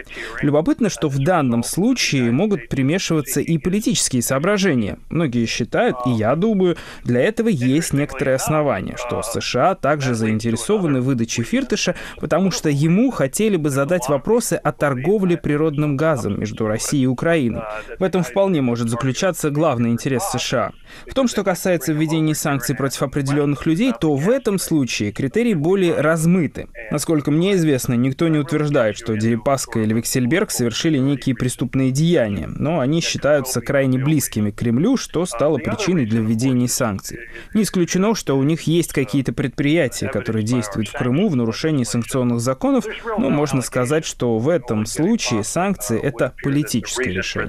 Любопытно, 0.42 0.90
что 0.90 1.08
в 1.08 1.18
данном 1.18 1.62
случае 1.62 2.30
могут 2.32 2.68
примешиваться 2.68 3.40
и 3.40 3.56
политические 3.56 4.20
соображения. 4.20 4.98
Многие 5.08 5.46
считают, 5.46 5.96
и 6.04 6.10
я 6.10 6.34
думаю, 6.36 6.76
для 7.02 7.22
этого 7.22 7.48
есть 7.48 7.94
некоторые 7.94 8.34
основания, 8.34 8.96
что 8.98 9.22
США 9.22 9.74
также 9.74 10.14
заинтересованы 10.14 10.65
заинтересованы 10.66 11.00
в 11.00 11.04
выдаче 11.04 11.42
Фиртыша, 11.42 11.94
потому 12.20 12.50
что 12.50 12.68
ему 12.68 13.10
хотели 13.10 13.56
бы 13.56 13.70
задать 13.70 14.08
вопросы 14.08 14.54
о 14.54 14.72
торговле 14.72 15.36
природным 15.36 15.96
газом 15.96 16.40
между 16.40 16.66
Россией 16.66 17.04
и 17.04 17.06
Украиной. 17.06 17.62
В 17.98 18.02
этом 18.02 18.22
вполне 18.22 18.60
может 18.60 18.88
заключаться 18.88 19.50
главный 19.50 19.90
интерес 19.90 20.24
США. 20.32 20.72
В 21.06 21.14
том, 21.14 21.28
что 21.28 21.44
касается 21.44 21.92
введения 21.92 22.34
санкций 22.34 22.74
против 22.74 23.02
определенных 23.02 23.66
людей, 23.66 23.92
то 23.98 24.14
в 24.14 24.28
этом 24.28 24.58
случае 24.58 25.12
критерии 25.12 25.54
более 25.54 26.00
размыты. 26.00 26.68
Насколько 26.90 27.30
мне 27.30 27.54
известно, 27.54 27.94
никто 27.94 28.28
не 28.28 28.38
утверждает, 28.38 28.96
что 28.96 29.16
Дерипаска 29.16 29.80
или 29.80 29.94
Вексельберг 29.94 30.50
совершили 30.50 30.98
некие 30.98 31.34
преступные 31.34 31.90
деяния, 31.90 32.46
но 32.46 32.80
они 32.80 33.00
считаются 33.00 33.60
крайне 33.60 33.98
близкими 33.98 34.50
к 34.50 34.56
Кремлю, 34.56 34.96
что 34.96 35.26
стало 35.26 35.58
причиной 35.58 36.06
для 36.06 36.20
введения 36.20 36.68
санкций. 36.68 37.18
Не 37.54 37.62
исключено, 37.62 38.14
что 38.14 38.36
у 38.36 38.42
них 38.42 38.62
есть 38.62 38.92
какие-то 38.92 39.32
предприятия, 39.32 40.08
которые 40.08 40.44
действуют 40.56 40.88
в 40.88 40.92
Крыму 40.92 41.28
в 41.28 41.36
нарушении 41.36 41.84
санкционных 41.84 42.40
законов, 42.40 42.84
но 43.18 43.30
можно 43.30 43.62
сказать, 43.62 44.04
что 44.04 44.38
в 44.38 44.48
этом 44.48 44.86
случае 44.86 45.44
санкции— 45.44 46.00
это 46.02 46.34
политическое 46.42 47.12
решение. 47.12 47.46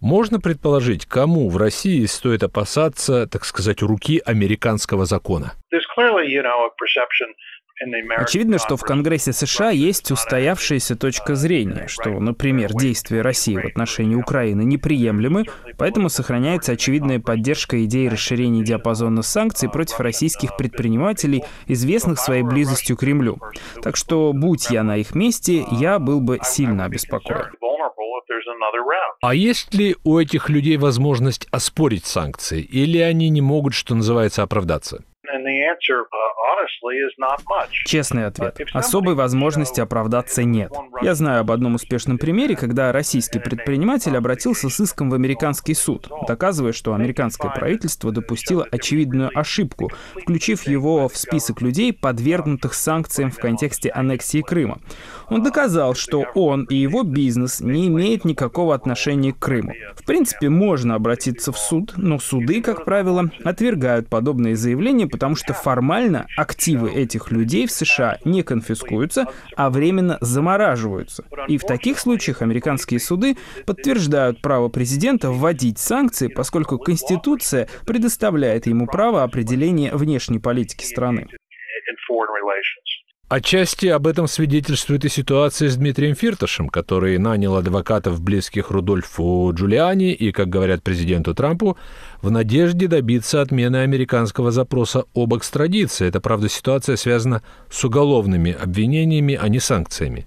Можно 0.00 0.38
предположить, 0.40 1.06
кому 1.06 1.48
в 1.48 1.56
России 1.56 2.04
стоит 2.06 2.42
опасаться, 2.42 3.26
так 3.26 3.44
сказать, 3.44 3.80
руки 3.80 4.20
американского 4.24 5.06
закона? 5.06 5.54
Очевидно, 8.16 8.58
что 8.58 8.76
в 8.76 8.82
Конгрессе 8.82 9.32
США 9.32 9.70
есть 9.70 10.10
устоявшаяся 10.10 10.96
точка 10.96 11.34
зрения, 11.34 11.86
что, 11.88 12.10
например, 12.20 12.72
действия 12.72 13.20
России 13.20 13.56
в 13.56 13.66
отношении 13.66 14.14
Украины 14.14 14.62
неприемлемы, 14.62 15.44
поэтому 15.76 16.08
сохраняется 16.08 16.72
очевидная 16.72 17.18
поддержка 17.18 17.84
идеи 17.84 18.06
расширения 18.06 18.62
диапазона 18.62 19.22
санкций 19.22 19.68
против 19.68 19.98
российских 20.00 20.56
предпринимателей, 20.56 21.42
известных 21.66 22.20
своей 22.20 22.42
близостью 22.42 22.96
к 22.96 23.00
Кремлю. 23.00 23.38
Так 23.82 23.96
что, 23.96 24.32
будь 24.32 24.70
я 24.70 24.82
на 24.84 24.96
их 24.96 25.14
месте, 25.14 25.64
я 25.72 25.98
был 25.98 26.20
бы 26.20 26.38
сильно 26.42 26.84
обеспокоен. 26.84 27.50
А 29.20 29.34
есть 29.34 29.74
ли 29.74 29.96
у 30.04 30.18
этих 30.18 30.48
людей 30.48 30.76
возможность 30.76 31.48
оспорить 31.50 32.04
санкции, 32.04 32.60
или 32.60 32.98
они 32.98 33.30
не 33.30 33.40
могут, 33.40 33.74
что 33.74 33.94
называется, 33.94 34.42
оправдаться? 34.42 35.02
Честный 37.86 38.26
ответ. 38.26 38.60
Особой 38.72 39.14
возможности 39.14 39.80
оправдаться 39.80 40.44
нет. 40.44 40.72
Я 41.02 41.14
знаю 41.14 41.40
об 41.40 41.50
одном 41.50 41.74
успешном 41.74 42.18
примере, 42.18 42.56
когда 42.56 42.92
российский 42.92 43.38
предприниматель 43.38 44.16
обратился 44.16 44.68
с 44.68 44.80
иском 44.80 45.10
в 45.10 45.14
американский 45.14 45.74
суд, 45.74 46.08
доказывая, 46.26 46.72
что 46.72 46.94
американское 46.94 47.50
правительство 47.50 48.12
допустило 48.12 48.66
очевидную 48.70 49.30
ошибку, 49.38 49.90
включив 50.22 50.66
его 50.66 51.08
в 51.08 51.16
список 51.16 51.60
людей, 51.60 51.92
подвергнутых 51.92 52.74
санкциям 52.74 53.30
в 53.30 53.38
контексте 53.38 53.90
аннексии 53.90 54.42
Крыма. 54.42 54.80
Он 55.28 55.42
доказал, 55.42 55.94
что 55.94 56.24
он 56.34 56.64
и 56.64 56.76
его 56.76 57.02
бизнес 57.02 57.60
не 57.60 57.88
имеют 57.88 58.24
никакого 58.24 58.74
отношения 58.74 59.32
к 59.32 59.38
Крыму. 59.38 59.72
В 59.96 60.04
принципе, 60.04 60.48
можно 60.48 60.94
обратиться 60.94 61.52
в 61.52 61.58
суд, 61.58 61.94
но 61.96 62.18
суды, 62.18 62.62
как 62.62 62.84
правило, 62.84 63.30
отвергают 63.44 64.08
подобные 64.08 64.56
заявления, 64.56 65.06
потому 65.06 65.36
что 65.36 65.54
формально 65.64 66.26
активы 66.36 66.92
этих 66.92 67.30
людей 67.30 67.66
в 67.66 67.70
США 67.70 68.18
не 68.26 68.42
конфискуются, 68.42 69.24
а 69.56 69.70
временно 69.70 70.18
замораживаются. 70.20 71.24
И 71.48 71.56
в 71.56 71.62
таких 71.62 71.98
случаях 71.98 72.42
американские 72.42 73.00
суды 73.00 73.38
подтверждают 73.64 74.42
право 74.42 74.68
президента 74.68 75.30
вводить 75.30 75.78
санкции, 75.78 76.28
поскольку 76.28 76.78
Конституция 76.78 77.66
предоставляет 77.86 78.66
ему 78.66 78.86
право 78.86 79.22
определения 79.22 79.90
внешней 79.94 80.38
политики 80.38 80.84
страны. 80.84 81.28
Отчасти 83.28 83.86
об 83.86 84.06
этом 84.06 84.26
свидетельствует 84.26 85.06
и 85.06 85.08
ситуация 85.08 85.70
с 85.70 85.76
Дмитрием 85.76 86.14
Фирташем, 86.14 86.68
который 86.68 87.16
нанял 87.16 87.56
адвокатов, 87.56 88.20
близких 88.20 88.70
Рудольфу 88.70 89.50
Джулиани 89.54 90.12
и, 90.12 90.30
как 90.30 90.48
говорят 90.48 90.82
президенту 90.82 91.34
Трампу, 91.34 91.78
в 92.20 92.30
надежде 92.30 92.86
добиться 92.86 93.40
отмены 93.40 93.78
американского 93.78 94.50
запроса 94.50 95.04
об 95.14 95.34
экстрадиции. 95.34 96.06
Это, 96.06 96.20
правда, 96.20 96.50
ситуация 96.50 96.96
связана 96.96 97.42
с 97.70 97.82
уголовными 97.82 98.52
обвинениями, 98.52 99.38
а 99.40 99.48
не 99.48 99.58
санкциями. 99.58 100.26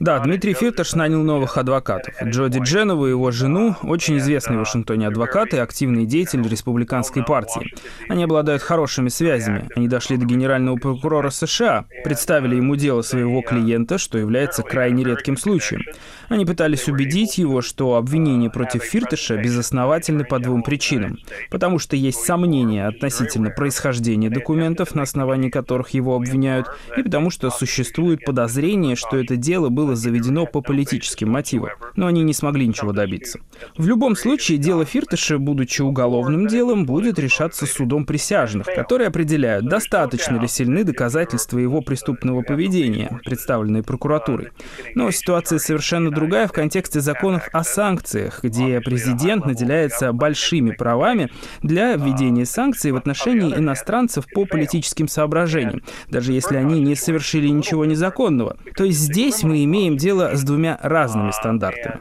Да, 0.00 0.18
Дмитрий 0.18 0.54
Фирташ 0.54 0.94
нанял 0.94 1.22
новых 1.22 1.56
адвокатов. 1.56 2.14
Джоди 2.22 2.58
Дженову 2.58 3.06
и 3.06 3.10
его 3.10 3.30
жену, 3.30 3.76
очень 3.82 4.18
известные 4.18 4.56
в 4.56 4.60
Вашингтоне 4.60 5.06
адвокаты, 5.06 5.58
активные 5.58 6.06
деятели 6.06 6.46
республиканской 6.48 7.24
партии. 7.24 7.72
Они 8.08 8.24
обладают 8.24 8.62
хорошими 8.62 9.08
связями. 9.08 9.68
Они 9.76 9.88
дошли 9.88 10.16
до 10.16 10.26
генерального 10.26 10.76
прокурора 10.76 11.30
США, 11.30 11.84
представили 12.02 12.56
ему 12.56 12.76
дело 12.76 13.02
своего 13.02 13.40
клиента, 13.42 13.98
что 13.98 14.18
является 14.18 14.62
крайне 14.62 15.04
редким 15.04 15.36
случаем. 15.36 15.82
Они 16.28 16.44
пытались 16.44 16.88
убедить 16.88 17.38
его, 17.38 17.62
что 17.62 17.96
обвинения 17.96 18.50
против 18.50 18.82
Фирташа 18.82 19.36
безосновательны 19.36 20.24
по 20.24 20.38
двум 20.38 20.62
причинам. 20.62 21.18
Потому 21.50 21.78
что 21.78 21.96
есть 21.96 22.24
сомнения 22.24 22.86
относительно 22.86 23.50
происхождения 23.50 24.30
документов, 24.30 24.94
на 24.94 25.02
основании 25.02 25.50
которых 25.50 25.90
его 25.90 26.16
обвиняют, 26.16 26.66
и 26.96 27.02
потому 27.02 27.30
что 27.30 27.50
существует 27.50 28.24
подозрение, 28.24 28.96
что 28.96 29.16
это 29.16 29.36
дело 29.36 29.68
было 29.74 29.96
заведено 29.96 30.46
по 30.46 30.60
политическим 30.60 31.30
мотивам, 31.30 31.70
но 31.96 32.06
они 32.06 32.22
не 32.22 32.32
смогли 32.32 32.66
ничего 32.66 32.92
добиться. 32.92 33.40
В 33.76 33.86
любом 33.86 34.16
случае, 34.16 34.58
дело 34.58 34.84
Фиртыша, 34.84 35.38
будучи 35.38 35.82
уголовным 35.82 36.46
делом, 36.46 36.86
будет 36.86 37.18
решаться 37.18 37.66
судом 37.66 38.06
присяжных, 38.06 38.66
которые 38.66 39.08
определяют, 39.08 39.66
достаточно 39.66 40.38
ли 40.38 40.48
сильны 40.48 40.84
доказательства 40.84 41.58
его 41.58 41.80
преступного 41.80 42.42
поведения, 42.42 43.20
представленные 43.24 43.82
прокуратурой. 43.82 44.50
Но 44.94 45.10
ситуация 45.10 45.58
совершенно 45.58 46.10
другая 46.10 46.46
в 46.46 46.52
контексте 46.52 47.00
законов 47.00 47.48
о 47.52 47.64
санкциях, 47.64 48.42
где 48.42 48.80
президент 48.80 49.46
наделяется 49.46 50.12
большими 50.12 50.70
правами 50.70 51.30
для 51.62 51.94
введения 51.96 52.46
санкций 52.46 52.92
в 52.92 52.96
отношении 52.96 53.54
иностранцев 53.54 54.26
по 54.32 54.44
политическим 54.44 55.08
соображениям, 55.08 55.82
даже 56.08 56.32
если 56.32 56.56
они 56.56 56.80
не 56.80 56.94
совершили 56.94 57.48
ничего 57.48 57.84
незаконного. 57.84 58.56
То 58.76 58.84
есть 58.84 58.98
здесь 58.98 59.42
мы 59.42 59.63
имеем 59.64 59.94
имеем 59.94 59.96
дело 59.96 60.34
с 60.34 60.42
двумя 60.44 60.78
разными 60.82 61.30
стандартами. 61.30 62.00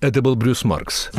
Это 0.00 0.22
был 0.22 0.36
Брюс 0.36 0.64
Маркс. 0.64 1.10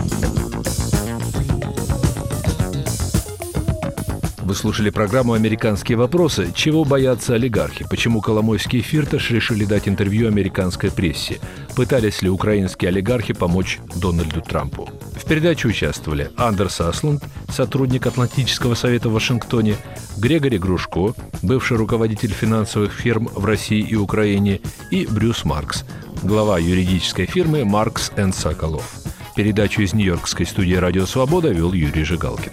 Вы 4.46 4.54
слушали 4.54 4.92
программу 4.92 5.34
«Американские 5.34 5.98
вопросы». 5.98 6.52
Чего 6.54 6.86
боятся 6.86 7.34
олигархи? 7.34 7.84
Почему 7.90 8.22
Коломойский 8.22 8.78
и 8.78 8.82
Фирташ 8.84 9.32
решили 9.32 9.66
дать 9.66 9.88
интервью 9.88 10.28
американской 10.28 10.92
прессе? 10.92 11.40
Пытались 11.76 12.22
ли 12.22 12.30
украинские 12.30 12.90
олигархи 12.90 13.34
помочь 13.34 13.80
Дональду 13.96 14.42
Трампу? 14.42 14.88
В 15.20 15.26
передаче 15.26 15.68
участвовали 15.70 16.30
Андерс 16.38 16.80
Аслунд, 16.80 17.24
сотрудник 17.50 18.06
Атлантического 18.06 18.76
совета 18.76 19.10
в 19.10 19.14
Вашингтоне, 19.14 19.78
Грегори 20.18 20.60
Грушко, 20.60 21.16
бывший 21.42 21.78
руководитель 21.78 22.32
финансовых 22.32 22.94
фирм 22.94 23.28
в 23.34 23.46
России 23.46 23.82
и 23.82 23.96
Украине, 23.96 24.62
и 24.92 25.08
Брюс 25.08 25.44
Маркс, 25.44 25.86
глава 26.22 26.60
юридической 26.60 27.26
фирмы 27.26 27.66
«Маркс 27.66 28.12
Соколов». 28.36 28.94
Передачу 29.36 29.82
из 29.82 29.94
Нью-Йоркской 29.94 30.46
студии 30.46 30.76
«Радио 30.76 31.08
Свобода» 31.08 31.50
вел 31.50 31.74
Юрий 31.74 32.04
Жигалкин. 32.04 32.52